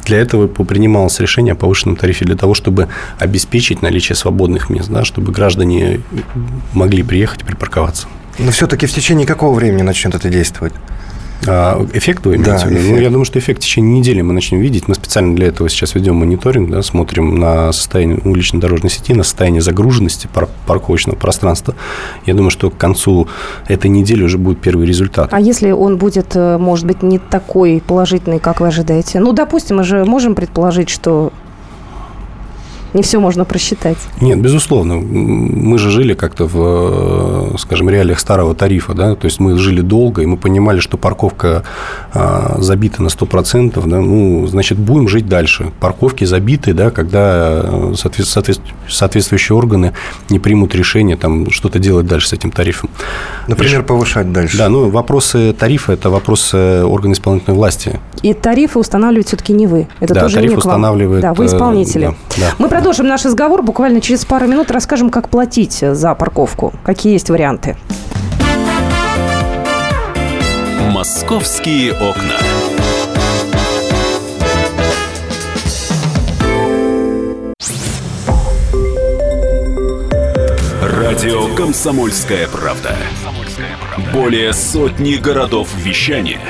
Для 0.04 0.18
этого 0.18 0.46
принималось 0.46 1.18
решение 1.20 1.52
о 1.52 1.56
повышенном 1.56 1.96
тарифе 1.96 2.26
для 2.26 2.36
того, 2.36 2.54
чтобы 2.54 2.88
обеспечить 3.18 3.82
наличие 3.82 4.14
свободных 4.14 4.68
мест, 4.68 4.90
да, 4.90 5.04
чтобы 5.04 5.32
граждане 5.32 6.00
могли 6.74 7.02
приехать 7.02 7.42
и 7.42 7.44
припарковаться. 7.44 8.06
Но 8.38 8.50
все-таки 8.50 8.86
в 8.86 8.92
течение 8.92 9.26
какого 9.26 9.54
времени 9.54 9.82
начнет 9.82 10.14
это 10.14 10.28
действовать? 10.28 10.74
А, 11.46 11.86
эффект 11.92 12.24
вы 12.26 12.36
имеете? 12.36 12.50
Да, 12.50 12.56
эффект. 12.56 12.90
Ну, 12.90 12.96
я 12.98 13.10
думаю, 13.10 13.24
что 13.24 13.38
эффект 13.38 13.60
в 13.60 13.64
течение 13.64 13.98
недели 13.98 14.22
мы 14.22 14.32
начнем 14.32 14.60
видеть. 14.60 14.88
Мы 14.88 14.94
специально 14.94 15.34
для 15.36 15.48
этого 15.48 15.68
сейчас 15.68 15.94
ведем 15.94 16.16
мониторинг, 16.16 16.70
да, 16.70 16.82
смотрим 16.82 17.38
на 17.38 17.72
состояние 17.72 18.20
уличной 18.24 18.60
дорожной 18.60 18.90
сети, 18.90 19.14
на 19.14 19.22
состояние 19.24 19.60
загруженности 19.60 20.28
пар- 20.32 20.48
парковочного 20.66 21.16
пространства. 21.16 21.74
Я 22.26 22.34
думаю, 22.34 22.50
что 22.50 22.70
к 22.70 22.76
концу 22.78 23.28
этой 23.68 23.88
недели 23.90 24.22
уже 24.22 24.38
будет 24.38 24.60
первый 24.60 24.86
результат. 24.86 25.28
А 25.32 25.40
если 25.40 25.70
он 25.70 25.98
будет, 25.98 26.34
э, 26.34 26.56
может 26.58 26.86
быть, 26.86 27.02
не 27.02 27.18
такой 27.18 27.82
положительный, 27.86 28.38
как 28.38 28.60
вы 28.60 28.68
ожидаете? 28.68 29.20
Ну, 29.20 29.32
допустим, 29.32 29.76
мы 29.76 29.84
же 29.84 30.04
можем 30.04 30.34
предположить, 30.34 30.88
что 30.88 31.32
не 32.94 33.02
все 33.02 33.18
можно 33.18 33.44
просчитать. 33.44 33.98
Нет, 34.20 34.40
безусловно. 34.40 34.94
Мы 34.94 35.78
же 35.78 35.90
жили 35.90 36.14
как-то 36.14 36.46
в, 36.46 37.58
скажем, 37.58 37.90
реалиях 37.90 38.20
старого 38.20 38.54
тарифа, 38.54 38.94
да, 38.94 39.14
то 39.16 39.26
есть 39.26 39.40
мы 39.40 39.58
жили 39.58 39.80
долго, 39.80 40.22
и 40.22 40.26
мы 40.26 40.36
понимали, 40.36 40.78
что 40.78 40.96
парковка 40.96 41.64
а, 42.12 42.56
забита 42.60 43.02
на 43.02 43.08
100%, 43.08 43.86
да, 43.86 44.00
ну, 44.00 44.46
значит, 44.46 44.78
будем 44.78 45.08
жить 45.08 45.28
дальше. 45.28 45.72
Парковки 45.80 46.24
забиты, 46.24 46.72
да, 46.72 46.90
когда 46.90 47.92
соответствующие 47.94 49.56
органы 49.56 49.92
не 50.30 50.38
примут 50.38 50.74
решение 50.74 51.16
там 51.16 51.50
что-то 51.50 51.80
делать 51.80 52.06
дальше 52.06 52.28
с 52.28 52.32
этим 52.32 52.52
тарифом. 52.52 52.90
Например, 53.48 53.80
Реш... 53.80 53.86
повышать 53.86 54.32
дальше. 54.32 54.56
Да, 54.56 54.68
ну, 54.68 54.88
вопросы 54.88 55.52
тарифа– 55.52 55.92
это 55.94 56.10
вопросы 56.10 56.84
органа 56.84 57.12
исполнительной 57.12 57.56
власти. 57.56 57.98
И 58.22 58.32
тарифы 58.34 58.78
устанавливают 58.78 59.26
все-таки 59.26 59.52
не 59.52 59.66
вы. 59.66 59.88
Это 60.00 60.14
да, 60.14 60.20
тоже 60.20 60.36
тариф 60.36 60.50
не 60.52 60.56
устанавливает... 60.56 61.22
Да, 61.22 61.34
вы 61.34 61.46
исполнители. 61.46 62.06
Да, 62.06 62.14
да. 62.36 62.54
Мы 62.58 62.68
продолжим 62.68 62.83
наш 62.84 63.24
разговор. 63.24 63.62
Буквально 63.62 64.00
через 64.00 64.24
пару 64.24 64.46
минут 64.46 64.70
расскажем, 64.70 65.10
как 65.10 65.28
платить 65.28 65.78
за 65.80 66.14
парковку. 66.14 66.72
Какие 66.84 67.14
есть 67.14 67.30
варианты. 67.30 67.76
Московские 70.92 71.92
окна. 71.92 72.38
Радио 80.82 81.54
«Комсомольская 81.54 82.48
правда». 82.48 82.96
Более 84.12 84.52
сотни 84.52 85.14
городов 85.14 85.68
вещания 85.76 86.40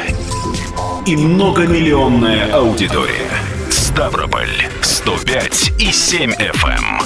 и 1.07 1.16
многомиллионная 1.16 2.53
аудитория. 2.53 3.54
Ставрополь 3.94 4.50
105 4.83 5.74
и 5.78 5.92
7 5.92 6.33
FM. 6.33 6.66
Эм. 6.66 7.00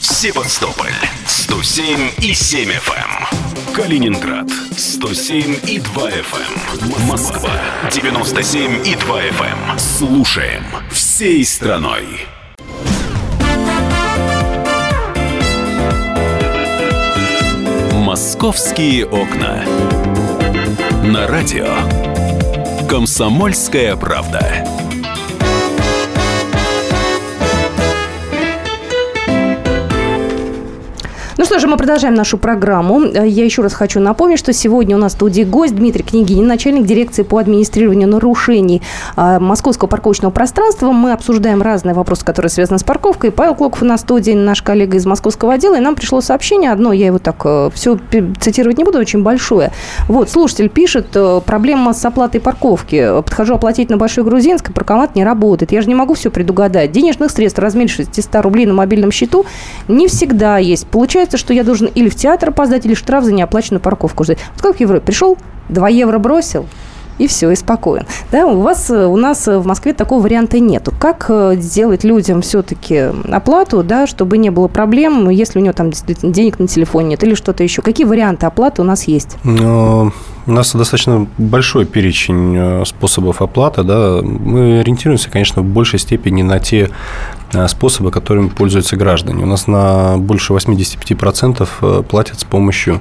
Севастополь 0.00 0.90
107 1.24 2.10
и 2.18 2.34
7 2.34 2.68
FM. 2.68 2.96
Эм. 2.96 3.72
Калининград 3.72 4.48
107 4.76 5.60
и 5.68 5.78
2 5.78 6.10
FM. 6.10 6.96
Эм. 6.96 7.06
Москва 7.06 7.52
97 7.92 8.88
и 8.88 8.96
2 8.96 9.22
FM. 9.22 9.78
Слушаем 9.78 10.64
всей 10.90 11.44
страной. 11.44 12.26
Московские 17.92 19.06
окна. 19.06 19.64
На 21.04 21.28
радио. 21.28 21.68
Комсомольская 22.88 23.94
правда. 23.94 24.79
Что 31.50 31.58
же, 31.58 31.66
мы 31.66 31.76
продолжаем 31.76 32.14
нашу 32.14 32.38
программу. 32.38 33.02
Э, 33.02 33.26
я 33.26 33.44
еще 33.44 33.62
раз 33.62 33.72
хочу 33.72 33.98
напомнить, 33.98 34.38
что 34.38 34.52
сегодня 34.52 34.94
у 34.94 35.00
нас 35.00 35.14
в 35.14 35.16
студии 35.16 35.42
гость 35.42 35.74
Дмитрий 35.74 36.04
Княгинин, 36.04 36.46
начальник 36.46 36.86
дирекции 36.86 37.24
по 37.24 37.38
администрированию 37.38 38.06
нарушений 38.06 38.82
э, 39.16 39.40
московского 39.40 39.88
парковочного 39.88 40.30
пространства. 40.30 40.92
Мы 40.92 41.10
обсуждаем 41.10 41.60
разные 41.60 41.92
вопросы, 41.92 42.24
которые 42.24 42.50
связаны 42.50 42.78
с 42.78 42.84
парковкой. 42.84 43.32
Павел 43.32 43.56
Клоков 43.56 43.82
на 43.82 43.98
студии, 43.98 44.30
наш 44.30 44.62
коллега 44.62 44.96
из 44.96 45.06
московского 45.06 45.54
отдела, 45.54 45.74
и 45.74 45.80
нам 45.80 45.96
пришло 45.96 46.20
сообщение 46.20 46.70
одно, 46.70 46.92
я 46.92 47.06
его 47.06 47.18
так 47.18 47.40
э, 47.42 47.70
все 47.74 47.98
цитировать 48.40 48.78
не 48.78 48.84
буду, 48.84 49.00
очень 49.00 49.24
большое. 49.24 49.72
Вот, 50.06 50.30
слушатель 50.30 50.68
пишет, 50.68 51.16
проблема 51.46 51.94
с 51.94 52.04
оплатой 52.04 52.40
парковки. 52.40 53.22
Подхожу 53.24 53.54
оплатить 53.54 53.90
на 53.90 53.96
Большой 53.96 54.22
Грузинской, 54.22 54.72
паркомат 54.72 55.16
не 55.16 55.24
работает. 55.24 55.72
Я 55.72 55.82
же 55.82 55.88
не 55.88 55.96
могу 55.96 56.14
все 56.14 56.30
предугадать. 56.30 56.92
Денежных 56.92 57.32
средств 57.32 57.58
в 57.58 57.62
размере 57.62 57.88
600 57.88 58.36
рублей 58.36 58.66
на 58.66 58.74
мобильном 58.74 59.10
счету 59.10 59.44
не 59.88 60.06
всегда 60.06 60.58
есть. 60.58 60.86
Получается, 60.86 61.39
что 61.40 61.52
я 61.52 61.64
должен 61.64 61.88
или 61.88 62.08
в 62.08 62.14
театр 62.14 62.50
опоздать, 62.50 62.86
или 62.86 62.94
штраф 62.94 63.24
за 63.24 63.32
неоплаченную 63.32 63.80
парковку 63.80 64.24
ждать. 64.24 64.38
Вот 64.54 64.62
как 64.62 64.76
в 64.76 64.80
Европе 64.80 65.04
пришел, 65.04 65.36
2 65.68 65.88
евро 65.88 66.18
бросил, 66.18 66.66
и 67.20 67.26
все, 67.26 67.50
и 67.50 67.54
спокоен. 67.54 68.06
Да, 68.32 68.46
у 68.46 68.60
вас, 68.62 68.88
у 68.90 69.16
нас 69.16 69.46
в 69.46 69.66
Москве 69.66 69.92
такого 69.92 70.22
варианта 70.22 70.58
нету. 70.58 70.90
Как 70.98 71.26
э, 71.28 71.56
сделать 71.58 72.02
людям 72.02 72.40
все-таки 72.40 73.10
оплату, 73.30 73.82
да, 73.82 74.06
чтобы 74.06 74.38
не 74.38 74.48
было 74.48 74.68
проблем, 74.68 75.28
если 75.28 75.58
у 75.58 75.62
него 75.62 75.74
там 75.74 75.90
денег 75.90 76.58
на 76.58 76.66
телефоне 76.66 77.10
нет 77.10 77.22
или 77.22 77.34
что-то 77.34 77.62
еще? 77.62 77.82
Какие 77.82 78.06
варианты 78.06 78.46
оплаты 78.46 78.80
у 78.80 78.86
нас 78.86 79.04
есть? 79.04 79.36
Но 79.44 80.12
у 80.46 80.50
нас 80.50 80.74
достаточно 80.74 81.26
большой 81.36 81.84
перечень 81.84 82.56
э, 82.56 82.84
способов 82.86 83.42
оплаты. 83.42 83.82
Да. 83.82 84.20
Мы 84.22 84.80
ориентируемся, 84.80 85.30
конечно, 85.30 85.60
в 85.60 85.66
большей 85.66 85.98
степени 85.98 86.40
на 86.40 86.58
те 86.58 86.88
э, 86.88 86.88
способы, 87.68 88.10
которыми 88.10 88.48
пользуются 88.48 88.96
граждане. 88.96 89.42
У 89.42 89.46
нас 89.46 89.66
на 89.66 90.16
больше 90.18 90.52
85% 90.52 92.02
платят 92.04 92.40
с 92.40 92.44
помощью 92.44 93.00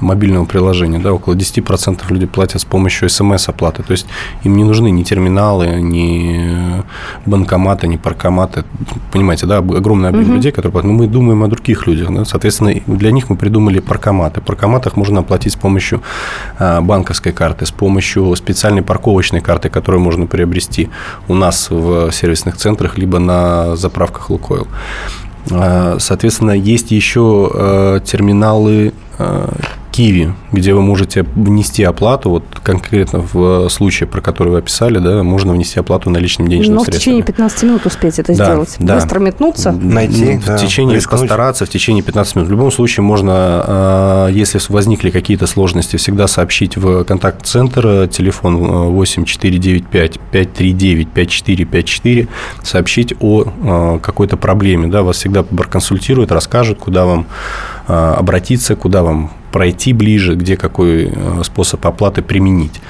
мобильного 0.00 0.44
приложения. 0.44 0.98
Да, 0.98 1.12
около 1.12 1.34
10% 1.34 2.00
люди 2.08 2.26
платят 2.26 2.60
с 2.60 2.64
помощью 2.64 3.08
смс-оплаты. 3.08 3.82
То 3.82 3.92
есть 3.92 4.06
им 4.44 4.56
не 4.56 4.64
нужны 4.64 4.90
ни 4.90 5.02
терминалы, 5.02 5.80
ни 5.80 6.82
банкоматы, 7.26 7.86
ни 7.86 7.96
паркоматы. 7.96 8.64
Понимаете, 9.12 9.46
да, 9.46 9.58
огромный 9.58 10.08
объем 10.08 10.24
угу. 10.24 10.34
людей, 10.34 10.52
которые 10.52 10.72
платят. 10.72 10.90
Но 10.90 10.96
мы 10.96 11.06
думаем 11.06 11.42
о 11.42 11.48
других 11.48 11.86
людях. 11.86 12.08
Да? 12.10 12.24
Соответственно, 12.24 12.74
для 12.86 13.12
них 13.12 13.30
мы 13.30 13.36
придумали 13.36 13.80
паркоматы. 13.80 14.40
В 14.40 14.44
паркоматах 14.44 14.96
можно 14.96 15.20
оплатить 15.20 15.52
с 15.52 15.56
помощью 15.56 16.02
а, 16.58 16.80
банковской 16.80 17.32
карты, 17.32 17.66
с 17.66 17.70
помощью 17.70 18.34
специальной 18.36 18.82
парковочной 18.82 19.40
карты, 19.40 19.68
которую 19.68 20.02
можно 20.02 20.26
приобрести 20.26 20.90
у 21.28 21.34
нас 21.34 21.70
в 21.70 22.10
сервисных 22.12 22.56
центрах, 22.56 22.98
либо 22.98 23.18
на 23.18 23.76
заправках 23.76 24.30
Лукойл. 24.30 24.68
А, 25.50 25.96
соответственно, 25.98 26.52
есть 26.52 26.90
еще 26.90 28.00
терминалы 28.04 28.92
Киви, 29.90 30.32
где 30.52 30.72
вы 30.72 30.82
можете 30.82 31.22
внести 31.22 31.82
оплату, 31.82 32.30
вот 32.30 32.44
конкретно 32.62 33.20
в 33.32 33.68
случае, 33.68 34.06
про 34.06 34.20
который 34.20 34.50
вы 34.50 34.58
описали, 34.58 34.98
да, 34.98 35.22
можно 35.22 35.52
внести 35.52 35.80
оплату 35.80 36.10
наличными 36.10 36.48
денежными 36.48 36.76
Но 36.76 36.84
средствами. 36.84 36.98
в 36.98 37.02
течение 37.02 37.22
15 37.24 37.62
минут 37.64 37.86
успеть 37.86 38.18
это 38.18 38.34
да, 38.34 38.44
сделать. 38.44 38.76
Да. 38.78 38.94
Быстро 38.96 39.18
метнуться. 39.20 39.72
Найти, 39.72 40.38
В 40.38 40.46
да, 40.46 40.58
течение, 40.58 40.96
рискнуть. 40.96 41.20
постараться 41.20 41.66
в 41.66 41.68
течение 41.68 42.02
15 42.02 42.36
минут. 42.36 42.48
В 42.48 42.52
любом 42.52 42.70
случае 42.70 43.02
можно, 43.04 43.32
а, 43.34 44.28
если 44.28 44.60
возникли 44.68 45.10
какие-то 45.10 45.46
сложности, 45.46 45.96
всегда 45.96 46.26
сообщить 46.26 46.76
в 46.76 47.04
контакт-центр, 47.04 48.08
телефон 48.08 48.56
8495 48.92 50.20
539 50.30 51.08
5454, 51.08 52.28
сообщить 52.62 53.14
о 53.20 53.98
какой-то 54.00 54.36
проблеме, 54.36 54.86
да, 54.88 55.02
вас 55.02 55.16
всегда 55.16 55.42
проконсультируют, 55.42 56.32
расскажут, 56.32 56.78
куда 56.78 57.04
вам 57.06 57.26
обратиться, 57.86 58.76
куда 58.76 59.02
вам 59.02 59.30
пройти 59.52 59.92
ближе, 59.92 60.34
где 60.34 60.56
какой 60.56 61.10
э, 61.12 61.42
способ 61.44 61.84
оплаты 61.86 62.22
применить. 62.22 62.80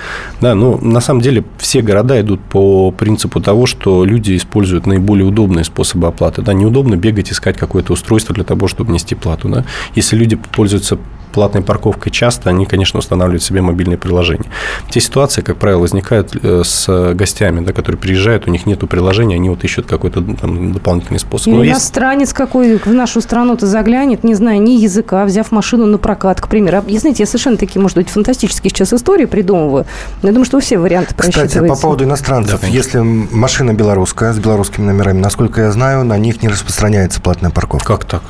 Да, 0.41 0.55
но 0.55 0.77
на 0.77 1.01
самом 1.01 1.21
деле 1.21 1.45
все 1.59 1.83
города 1.83 2.21
идут 2.21 2.41
по 2.41 2.91
принципу 2.91 3.41
того, 3.41 3.67
что 3.67 4.05
люди 4.05 4.37
используют 4.37 4.87
наиболее 4.87 5.27
удобные 5.27 5.65
способы 5.65 6.07
оплаты. 6.07 6.43
Да, 6.43 6.53
неудобно 6.53 6.97
бегать, 6.97 7.33
искать 7.33 7.57
какое-то 7.57 7.93
устройство 7.93 8.35
для 8.35 8.45
того, 8.45 8.69
чтобы 8.69 8.91
внести 8.91 9.15
плату. 9.15 9.49
Да. 9.49 9.65
Если 9.95 10.17
люди 10.17 10.37
пользуются 10.37 10.99
платной 11.31 11.63
парковкой 11.63 12.13
часто, 12.13 12.51
они, 12.51 12.67
конечно, 12.67 12.99
устанавливают 12.99 13.43
себе 13.43 13.63
мобильное 13.63 13.97
приложение. 13.97 14.51
Те 14.91 15.01
ситуации, 15.01 15.43
как 15.43 15.57
правило, 15.57 15.81
возникают 15.81 16.37
э, 16.43 16.63
с 16.65 17.15
гостями, 17.15 17.65
да, 17.65 17.73
которые 17.73 17.99
приезжают, 17.99 18.47
у 18.47 18.51
них 18.51 18.67
нет 18.67 18.81
приложения, 18.89 19.37
они 19.37 19.51
вот 19.51 19.63
ищут 19.63 19.87
какой-то 19.87 20.23
там, 20.23 20.73
дополнительный 20.73 21.19
способ. 21.19 21.49
Или 21.49 21.71
иностранец 21.71 22.29
есть... 22.29 22.33
какой 22.33 22.79
в 22.79 22.93
нашу 22.93 23.21
страну-то 23.21 23.67
заглянет, 23.67 24.25
не 24.25 24.35
зная 24.35 24.59
ни 24.59 24.73
языка, 24.73 25.25
взяв 25.25 25.53
машину 25.53 25.87
на 25.87 25.99
прокат, 25.99 26.41
к 26.41 26.49
примеру. 26.49 26.83
Я, 26.87 26.99
знаете, 26.99 27.23
я 27.23 27.27
совершенно 27.27 27.57
такие, 27.57 27.81
может 27.81 27.97
быть, 27.97 28.09
фантастические 28.09 28.71
сейчас 28.71 28.93
истории 28.93 29.27
придумываю. 29.27 29.87
Но 30.23 30.29
я 30.29 30.33
думаю, 30.33 30.47
что 30.47 30.61
все 30.61 30.79
варианты 30.79 31.15
Кстати, 31.15 31.67
по 31.67 31.77
поводу 31.77 32.05
иностранцев. 32.05 32.61
Да, 32.61 32.67
если 32.67 32.99
машина 32.99 33.75
белорусская, 33.75 34.33
с 34.33 34.39
белорусскими 34.39 34.87
номерами, 34.87 35.21
насколько 35.21 35.61
я 35.61 35.73
знаю, 35.73 36.05
на 36.05 36.19
них 36.19 36.43
не 36.43 36.49
распространяется 36.49 37.21
платная 37.21 37.51
парковка. 37.51 37.97
Как 37.97 38.05
так? 38.05 38.23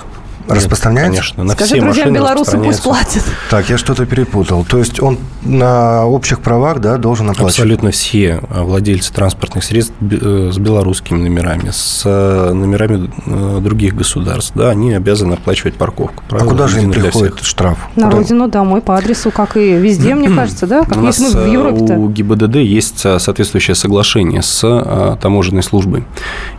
Распространяется? 0.55 1.13
Конечно. 1.13 1.45
На 1.45 1.53
Скажи, 1.53 1.75
все 1.75 1.81
друзьям 1.81 2.13
белорусы 2.13 2.59
пусть 2.59 2.83
платят. 2.83 3.23
Так, 3.51 3.71
я 3.71 3.79
что-то 3.79 4.07
перепутал. 4.07 4.65
То 4.65 4.79
есть 4.79 5.01
он 5.01 5.19
на 5.43 6.07
общих 6.07 6.41
правах 6.41 6.81
да, 6.81 6.97
должен 6.97 7.27
оплачивать? 7.31 7.55
Абсолютно 7.55 7.91
все 7.91 8.41
владельцы 8.51 9.13
транспортных 9.13 9.65
средств 9.65 9.95
э, 10.01 10.51
с 10.53 10.59
белорусскими 10.59 11.19
номерами, 11.19 11.71
с 11.71 12.03
э, 12.05 12.53
номерами 12.53 13.11
э, 13.27 13.61
других 13.61 13.95
государств, 13.95 14.53
да, 14.55 14.71
они 14.71 14.93
обязаны 14.93 15.35
оплачивать 15.35 15.75
парковку. 15.75 16.23
а 16.31 16.45
куда 16.45 16.69
же 16.69 16.83
им 16.83 16.93
приходит 16.93 17.41
штраф? 17.43 17.79
На 17.97 18.07
куда? 18.07 18.17
родину, 18.19 18.49
домой, 18.49 18.81
по 18.81 18.97
адресу, 18.97 19.31
как 19.31 19.57
и 19.57 19.73
везде, 19.73 20.15
мне 20.15 20.29
кажется, 20.29 20.67
да? 20.67 20.85
Как 20.85 20.99
у 20.99 21.01
нас 21.01 21.19
в 21.19 21.47
Европе-то. 21.47 21.95
У 21.95 22.09
ГИБДД 22.09 22.57
есть 22.57 23.01
соответствующее 23.01 23.75
соглашение 23.75 24.43
с 24.43 25.17
таможенной 25.21 25.63
службой. 25.63 26.05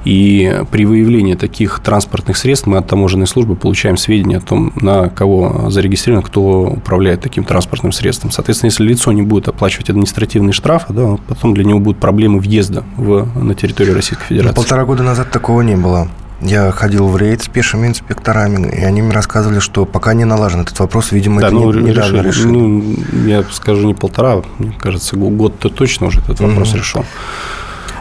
И 0.06 0.64
при 0.72 0.86
выявлении 0.86 1.36
таких 1.36 1.80
транспортных 1.80 2.38
средств 2.38 2.68
мы 2.68 2.78
от 2.78 2.88
таможенной 2.88 3.28
службы 3.28 3.56
получаем 3.56 3.81
получаем 3.82 3.98
сведения 3.98 4.38
о 4.38 4.42
том, 4.42 4.72
на 4.76 5.10
кого 5.10 5.72
зарегистрировано, 5.72 6.24
кто 6.24 6.42
управляет 6.66 7.22
таким 7.22 7.44
транспортным 7.44 7.92
средством. 7.92 8.30
Соответственно, 8.30 8.70
если 8.70 8.84
лицо 8.84 9.12
не 9.12 9.24
будет 9.24 9.48
оплачивать 9.48 9.90
административные 9.90 10.54
штрафы, 10.54 10.94
да, 10.94 11.18
потом 11.28 11.56
для 11.56 11.64
него 11.64 11.80
будут 11.80 12.00
проблемы 12.00 12.40
въезда 12.40 12.84
в, 12.96 13.28
на 13.42 13.56
территорию 13.56 13.96
Российской 13.96 14.26
Федерации. 14.26 14.56
Полтора 14.56 14.86
года 14.86 15.02
назад 15.02 15.32
такого 15.32 15.62
не 15.62 15.76
было. 15.76 16.10
Я 16.42 16.72
ходил 16.72 17.08
в 17.08 17.18
рейд 17.18 17.42
с 17.42 17.48
пешими 17.48 17.88
инспекторами, 17.88 18.70
и 18.70 18.84
они 18.84 19.02
мне 19.02 19.14
рассказывали, 19.14 19.60
что 19.60 19.86
пока 19.86 20.14
не 20.14 20.26
налажен 20.26 20.62
этот 20.62 20.80
вопрос, 20.80 21.12
видимо, 21.12 21.42
да, 21.42 21.48
это 21.48 21.56
ну, 21.56 21.74
не, 21.74 21.90
недавно 21.90 22.22
решили. 22.22 22.48
Ну, 22.48 22.96
я 23.26 23.44
скажу 23.52 23.88
не 23.88 23.96
полтора, 23.96 24.44
мне 24.60 24.76
кажется, 24.80 25.16
год-то 25.16 25.70
точно 25.70 26.08
уже 26.08 26.20
этот 26.20 26.40
вопрос 26.40 26.74
mm-hmm. 26.74 26.78
решен. 26.78 27.04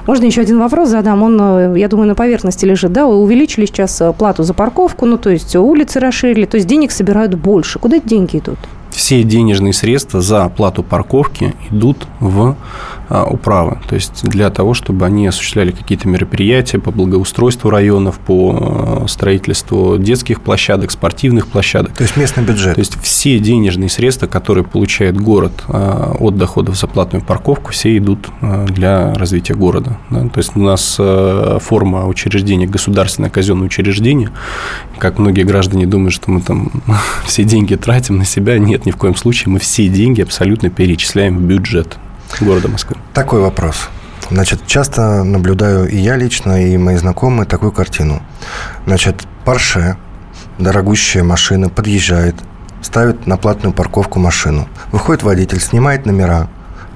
Можно 0.06 0.24
еще 0.24 0.40
один 0.42 0.58
вопрос 0.58 0.88
задам? 0.88 1.22
Он, 1.22 1.38
э, 1.40 1.78
я 1.78 1.88
думаю, 1.88 2.08
на 2.08 2.14
поверхности 2.14 2.64
лежит. 2.64 2.92
Да, 2.92 3.06
увеличили 3.06 3.66
сейчас 3.66 4.00
э, 4.00 4.12
плату 4.12 4.42
за 4.42 4.54
парковку, 4.54 5.06
ну, 5.06 5.18
то 5.18 5.30
есть 5.30 5.54
улицы 5.56 6.00
расширили, 6.00 6.46
то 6.46 6.56
есть 6.56 6.66
денег 6.66 6.90
собирают 6.90 7.34
больше. 7.34 7.78
Куда 7.78 7.96
эти 7.96 8.08
деньги 8.08 8.38
идут? 8.38 8.58
все 8.90 9.22
денежные 9.22 9.72
средства 9.72 10.20
за 10.20 10.44
оплату 10.44 10.82
парковки 10.82 11.54
идут 11.70 12.06
в 12.20 12.54
управы. 13.10 13.78
То 13.88 13.96
есть 13.96 14.24
для 14.24 14.50
того, 14.50 14.72
чтобы 14.74 15.04
они 15.04 15.26
осуществляли 15.26 15.72
какие-то 15.72 16.08
мероприятия 16.08 16.78
по 16.78 16.92
благоустройству 16.92 17.68
районов, 17.68 18.18
по 18.18 19.02
а, 19.02 19.08
строительству 19.08 19.98
детских 19.98 20.40
площадок, 20.40 20.90
спортивных 20.90 21.48
площадок. 21.48 21.92
То 21.94 22.04
есть 22.04 22.16
местный 22.16 22.44
бюджет. 22.44 22.74
То 22.74 22.80
есть 22.80 23.00
все 23.02 23.38
денежные 23.40 23.88
средства, 23.88 24.26
которые 24.26 24.64
получает 24.64 25.20
город 25.20 25.52
а, 25.68 26.16
от 26.20 26.36
доходов 26.36 26.78
за 26.78 26.86
платную 26.86 27.24
парковку, 27.24 27.72
все 27.72 27.96
идут 27.96 28.28
для 28.68 29.12
развития 29.14 29.54
города. 29.54 29.98
То 30.10 30.38
есть 30.38 30.56
у 30.56 30.60
нас 30.60 30.98
форма 31.60 32.06
учреждения 32.06 32.66
государственное 32.66 33.30
казенное 33.30 33.66
учреждение. 33.66 34.30
Как 34.98 35.18
многие 35.18 35.42
граждане 35.42 35.86
думают, 35.86 36.14
что 36.14 36.30
мы 36.30 36.40
там 36.40 36.70
все 37.24 37.44
деньги 37.44 37.74
тратим 37.74 38.18
на 38.18 38.24
себя. 38.24 38.58
Нет, 38.58 38.86
ни 38.86 38.90
в 38.90 38.96
коем 38.96 39.16
случае. 39.16 39.52
Мы 39.52 39.58
все 39.58 39.88
деньги 39.88 40.20
абсолютно 40.20 40.70
перечисляем 40.70 41.38
в 41.38 41.42
бюджет 41.42 41.98
города 42.40 42.68
Москвы. 42.68 42.96
Такой 43.14 43.40
вопрос. 43.40 43.88
Значит, 44.30 44.66
часто 44.66 45.24
наблюдаю 45.24 45.88
и 45.88 45.96
я 45.96 46.16
лично, 46.16 46.64
и 46.64 46.76
мои 46.76 46.96
знакомые 46.96 47.46
такую 47.46 47.72
картину. 47.72 48.22
Значит, 48.86 49.26
Порше, 49.44 49.96
дорогущая 50.58 51.24
машина, 51.24 51.68
подъезжает, 51.68 52.36
ставит 52.82 53.26
на 53.26 53.36
платную 53.36 53.72
парковку 53.72 54.20
машину. 54.20 54.68
Выходит 54.92 55.22
водитель, 55.22 55.60
снимает 55.60 56.06
номера, 56.06 56.48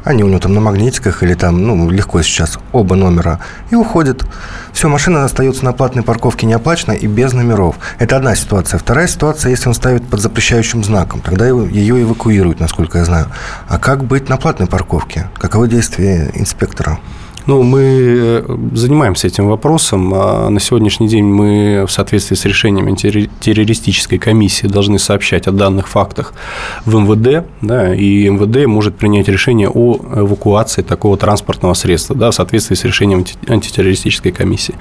они 0.05 0.23
у 0.23 0.29
него 0.29 0.39
там 0.39 0.53
на 0.53 0.61
магнитиках 0.61 1.23
или 1.23 1.35
там, 1.35 1.63
ну, 1.67 1.91
легко 1.91 2.23
сейчас, 2.23 2.59
оба 2.73 2.95
номера. 2.95 3.41
И 3.71 3.75
уходит. 3.75 4.25
Все, 4.73 4.89
машина 4.89 5.25
остается 5.25 5.65
на 5.65 5.73
платной 5.73 6.05
парковке 6.05 6.47
неоплачена 6.47 6.93
и 6.93 7.07
без 7.07 7.33
номеров. 7.33 7.77
Это 7.99 8.17
одна 8.17 8.35
ситуация. 8.37 8.79
Вторая 8.79 9.07
ситуация, 9.07 9.51
если 9.51 9.69
он 9.69 9.75
ставит 9.75 10.07
под 10.07 10.21
запрещающим 10.21 10.85
знаком, 10.85 11.21
тогда 11.21 11.47
ее 11.47 12.03
эвакуируют, 12.03 12.61
насколько 12.61 12.99
я 12.99 13.05
знаю. 13.05 13.27
А 13.69 13.79
как 13.79 14.05
быть 14.05 14.29
на 14.29 14.37
платной 14.37 14.69
парковке? 14.69 15.29
Каковы 15.39 15.69
действия 15.69 16.31
инспектора? 16.35 16.99
Ну, 17.47 17.63
мы 17.63 17.83
э, 17.83 18.57
занимаемся 18.73 19.27
этим 19.27 19.49
вопросом. 19.49 20.15
А 20.15 20.49
на 20.49 20.61
сегодняшний 20.61 21.09
день 21.09 21.25
мы 21.25 21.85
в 21.87 21.93
соответствии 21.93 22.37
с 22.37 22.47
решениями 22.47 22.95
террористической 22.95 24.19
комиссии 24.19 24.67
должны 24.67 24.99
сообщать 24.99 25.47
о 25.47 25.53
данных 25.53 25.89
фактах 25.89 26.33
в 26.87 26.95
МВД, 26.95 27.47
да, 27.61 27.95
и 27.95 28.31
МВД 28.31 28.67
может 28.67 28.97
принять 28.97 29.29
решение 29.29 29.69
о 29.69 29.97
эвакуации 30.17 30.81
такого 30.81 31.19
транспортного 31.19 31.75
средства 31.75 32.17
да, 32.17 32.31
в 32.31 32.35
соответствии 32.35 32.77
с 32.77 32.85
решением 32.85 33.27
антитеррористической 33.47 34.33
комиссии. 34.33 34.75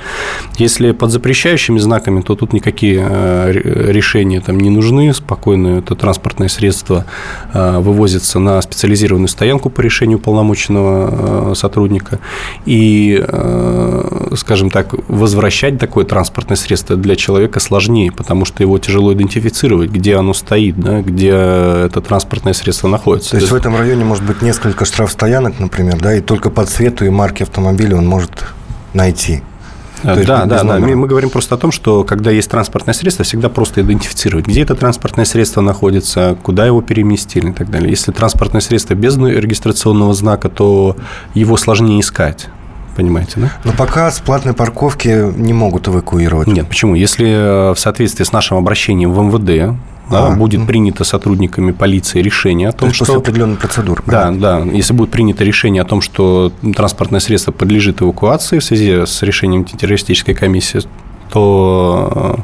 Если 0.58 0.94
под 0.94 1.12
запрещающими 1.12 1.80
знаками, 1.80 2.22
то 2.22 2.36
тут 2.36 2.54
никакие 2.54 3.06
э, 3.06 3.52
решения 3.92 4.40
там 4.40 4.58
не 4.58 4.70
нужны. 4.70 5.14
Спокойно 5.14 5.80
это 5.80 5.96
транспортное 5.96 6.48
средство 6.48 7.06
э, 7.54 7.80
вывозится 7.80 8.40
на 8.40 8.62
специализированную 8.62 9.28
стоянку 9.28 9.70
по 9.70 9.82
решению 9.82 10.20
полномоченного 10.20 11.56
сотрудника 11.56 12.20
и, 12.66 13.24
э, 13.26 14.34
скажем 14.36 14.70
так, 14.70 14.94
возвращать 15.08 15.80
такое 15.80 16.06
транспортное 16.06 16.58
средство 16.58 16.96
для 16.96 17.16
человека 17.16 17.60
сложнее, 17.60 18.12
потому 18.12 18.46
что 18.46 18.64
его 18.64 18.78
тяжело 18.80 19.14
идентифицировать, 19.14 19.90
где 19.90 20.16
оно 20.16 20.34
стоит, 20.34 20.80
да, 20.80 21.02
где 21.02 21.30
это 21.30 22.02
транспортное 22.02 22.54
средство 22.54 22.88
находится. 22.88 23.32
То 23.32 23.38
есть 23.38 23.52
в 23.52 23.56
этом 23.56 23.76
районе 23.76 24.06
может 24.06 24.24
быть 24.24 24.42
несколько 24.42 24.86
штрафстоянок, 24.86 25.60
например, 25.60 25.98
да, 26.00 26.16
и 26.16 26.22
только 26.22 26.50
по 26.50 26.66
цвету 26.66 27.06
и 27.06 27.10
марке 27.10 27.44
автомобиля 27.44 27.98
он 27.98 28.08
может 28.08 28.32
найти. 28.94 29.42
Да, 30.04 30.46
да, 30.46 30.64
да. 30.64 30.80
Мы, 30.80 30.96
мы 30.96 31.08
говорим 31.08 31.30
просто 31.30 31.56
о 31.56 31.58
том, 31.58 31.72
что 31.72 32.04
когда 32.04 32.32
есть 32.32 32.50
транспортное 32.50 32.94
средство, 32.94 33.24
всегда 33.24 33.50
просто 33.50 33.82
идентифицировать, 33.82 34.48
где 34.48 34.62
это 34.62 34.76
транспортное 34.76 35.26
средство 35.26 35.62
находится, 35.62 36.38
куда 36.42 36.66
его 36.66 36.82
переместили 36.82 37.50
и 37.50 37.54
так 37.54 37.70
далее. 37.70 37.90
Если 37.90 38.12
транспортное 38.12 38.62
средство 38.62 38.94
без 38.94 39.18
регистрационного 39.18 40.14
знака, 40.14 40.50
то 40.50 40.96
его 41.34 41.58
сложнее 41.58 42.00
искать 42.00 42.50
понимаете, 42.96 43.40
да? 43.40 43.52
Но 43.64 43.72
пока 43.74 44.12
с 44.12 44.20
платной 44.20 44.54
парковки 44.54 45.34
не 45.36 45.54
могут 45.54 45.88
эвакуировать. 45.88 46.48
Нет, 46.48 46.68
почему? 46.68 46.94
Если 46.94 47.28
э, 47.28 47.74
в 47.74 47.80
соответствии 47.80 48.24
с 48.24 48.32
нашим 48.32 48.58
обращением 48.58 49.12
в 49.14 49.20
МВД 49.20 49.76
да, 50.14 50.36
будет 50.36 50.66
принято 50.66 51.04
сотрудниками 51.04 51.72
полиции 51.72 52.22
решение 52.22 52.70
о 52.70 52.72
том, 52.72 52.90
То 52.90 52.96
что... 52.96 53.06
После 53.06 53.20
определенной 53.20 53.58
процедуры. 53.58 54.04
Да, 54.06 54.32
да. 54.32 54.60
Если 54.62 54.94
будет 54.94 55.12
принято 55.12 55.44
решение 55.44 55.82
о 55.82 55.86
том, 55.86 56.02
что 56.02 56.52
транспортное 56.76 57.20
средство 57.20 57.52
подлежит 57.52 58.02
эвакуации 58.02 58.60
в 58.60 58.64
связи 58.64 59.06
с 59.06 59.22
решением 59.22 59.66
террористической 59.66 60.34
комиссии, 60.34 60.82
то 61.32 62.40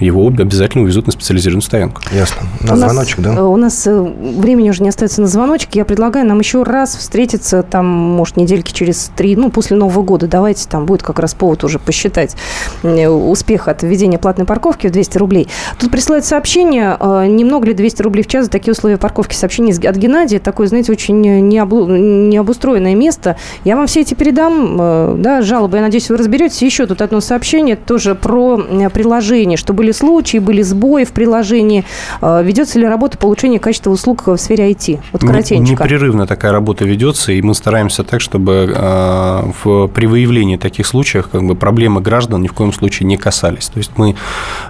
его 0.00 0.26
обязательно 0.26 0.84
увезут 0.84 1.06
на 1.06 1.12
специализированную 1.12 1.62
стоянку. 1.62 2.02
Ясно. 2.12 2.42
На 2.60 2.74
у 2.74 2.76
звоночек, 2.76 3.18
нас, 3.18 3.34
да? 3.34 3.44
У 3.44 3.56
нас 3.56 3.86
э, 3.86 4.00
времени 4.00 4.70
уже 4.70 4.82
не 4.82 4.88
остается 4.88 5.20
на 5.20 5.28
звоночек. 5.28 5.74
Я 5.74 5.84
предлагаю 5.84 6.26
нам 6.26 6.40
еще 6.40 6.62
раз 6.64 6.96
встретиться, 6.96 7.62
там, 7.62 7.86
может, 7.86 8.36
недельки 8.36 8.72
через 8.72 9.10
три, 9.14 9.36
ну, 9.36 9.50
после 9.50 9.76
Нового 9.76 10.02
года. 10.02 10.26
Давайте, 10.26 10.68
там 10.68 10.84
будет 10.86 11.02
как 11.02 11.18
раз 11.20 11.34
повод 11.34 11.62
уже 11.62 11.78
посчитать 11.78 12.36
э, 12.82 13.08
успех 13.08 13.68
от 13.68 13.82
введения 13.82 14.18
платной 14.18 14.46
парковки 14.46 14.88
в 14.88 14.90
200 14.90 15.18
рублей. 15.18 15.48
Тут 15.78 15.92
присылает 15.92 16.24
сообщение, 16.24 16.96
э, 16.98 17.26
немного 17.26 17.66
ли 17.66 17.74
200 17.74 18.02
рублей 18.02 18.22
в 18.22 18.26
час 18.26 18.46
за 18.46 18.50
такие 18.50 18.72
условия 18.72 18.96
парковки. 18.96 19.34
Сообщение 19.34 19.74
от 19.88 19.96
Геннадия, 19.96 20.40
такое, 20.40 20.66
знаете, 20.66 20.90
очень 20.90 21.20
необустроенное 21.20 22.94
место. 22.94 23.36
Я 23.64 23.76
вам 23.76 23.86
все 23.86 24.00
эти 24.00 24.14
передам, 24.14 25.22
да, 25.22 25.42
жалобы. 25.42 25.76
Я 25.76 25.82
надеюсь, 25.82 26.10
вы 26.10 26.16
разберетесь. 26.16 26.62
Еще 26.62 26.86
тут 26.86 27.00
одно 27.00 27.20
сообщение 27.20 27.76
тоже 27.76 28.14
про 28.14 28.58
приложение, 28.92 29.56
чтобы 29.56 29.83
были 29.84 29.92
случаи, 29.92 30.38
были 30.38 30.62
сбои 30.62 31.04
в 31.04 31.12
приложении. 31.12 31.84
А, 32.22 32.40
ведется 32.42 32.78
ли 32.78 32.86
работа 32.86 33.18
по 33.18 33.26
улучшению 33.26 33.60
качества 33.60 33.90
услуг 33.90 34.26
в 34.26 34.36
сфере 34.38 34.70
IT? 34.70 35.00
Вот 35.12 35.20
коротенько. 35.20 35.70
Непрерывно 35.72 36.26
такая 36.26 36.52
работа 36.52 36.84
ведется, 36.86 37.32
и 37.32 37.42
мы 37.42 37.54
стараемся 37.54 38.02
так, 38.02 38.20
чтобы 38.22 38.72
а, 38.74 39.50
в, 39.62 39.88
при 39.88 40.06
выявлении 40.06 40.56
таких 40.56 40.86
случаев 40.86 41.28
как 41.30 41.42
бы, 41.42 41.54
проблемы 41.54 42.00
граждан 42.00 42.42
ни 42.42 42.48
в 42.48 42.54
коем 42.54 42.72
случае 42.72 43.06
не 43.06 43.18
касались. 43.18 43.66
То 43.66 43.78
есть 43.78 43.92
мы 43.96 44.16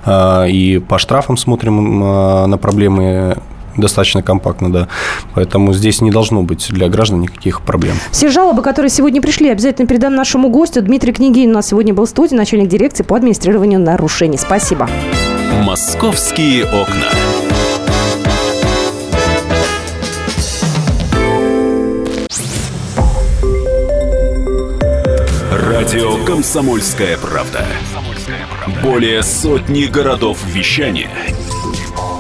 а, 0.04 0.46
и 0.46 0.78
по 0.78 0.98
штрафам 0.98 1.36
смотрим 1.36 2.00
на 2.50 2.58
проблемы 2.58 3.36
достаточно 3.76 4.22
компактно, 4.22 4.72
да. 4.72 4.88
Поэтому 5.34 5.72
здесь 5.72 6.00
не 6.00 6.10
должно 6.10 6.42
быть 6.42 6.68
для 6.70 6.88
граждан 6.88 7.20
никаких 7.20 7.62
проблем. 7.62 7.96
Все 8.10 8.28
жалобы, 8.28 8.62
которые 8.62 8.90
сегодня 8.90 9.20
пришли, 9.20 9.48
обязательно 9.48 9.86
передам 9.86 10.14
нашему 10.14 10.48
гостю. 10.48 10.82
Дмитрий 10.82 11.12
Княгин 11.12 11.50
у 11.50 11.54
нас 11.54 11.68
сегодня 11.68 11.94
был 11.94 12.06
в 12.06 12.08
студии, 12.08 12.34
начальник 12.34 12.68
дирекции 12.68 13.02
по 13.02 13.16
администрированию 13.16 13.80
нарушений. 13.80 14.38
Спасибо. 14.38 14.88
«Московские 15.64 16.64
окна». 16.64 17.08
Радио 25.52 26.24
«Комсомольская 26.24 27.16
правда». 27.18 27.66
Более 28.82 29.22
сотни 29.22 29.84
городов 29.84 30.38
вещания 30.46 31.10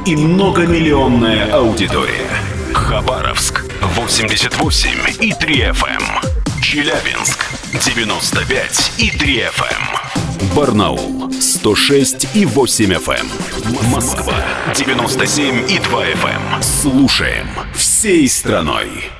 и 0.06 0.16
многомиллионная 0.16 1.52
аудитория. 1.52 2.28
Хабаровск 2.74 3.64
88 3.80 4.90
и 5.20 5.32
3 5.32 5.54
FM. 5.70 6.02
Эм. 6.02 6.62
Челябинск 6.62 7.46
95 7.72 8.92
и 8.98 9.10
3 9.10 9.38
FM. 9.40 9.64
Эм. 9.70 10.54
Барнаул 10.54 11.32
106 11.32 12.28
и 12.34 12.44
8 12.44 12.92
FM. 12.92 13.26
Эм. 13.26 13.90
Москва 13.90 14.34
97 14.74 15.70
и 15.70 15.78
2 15.78 16.04
FM. 16.08 16.62
Слушаем 16.62 17.48
всей 17.74 18.28
страной. 18.28 19.10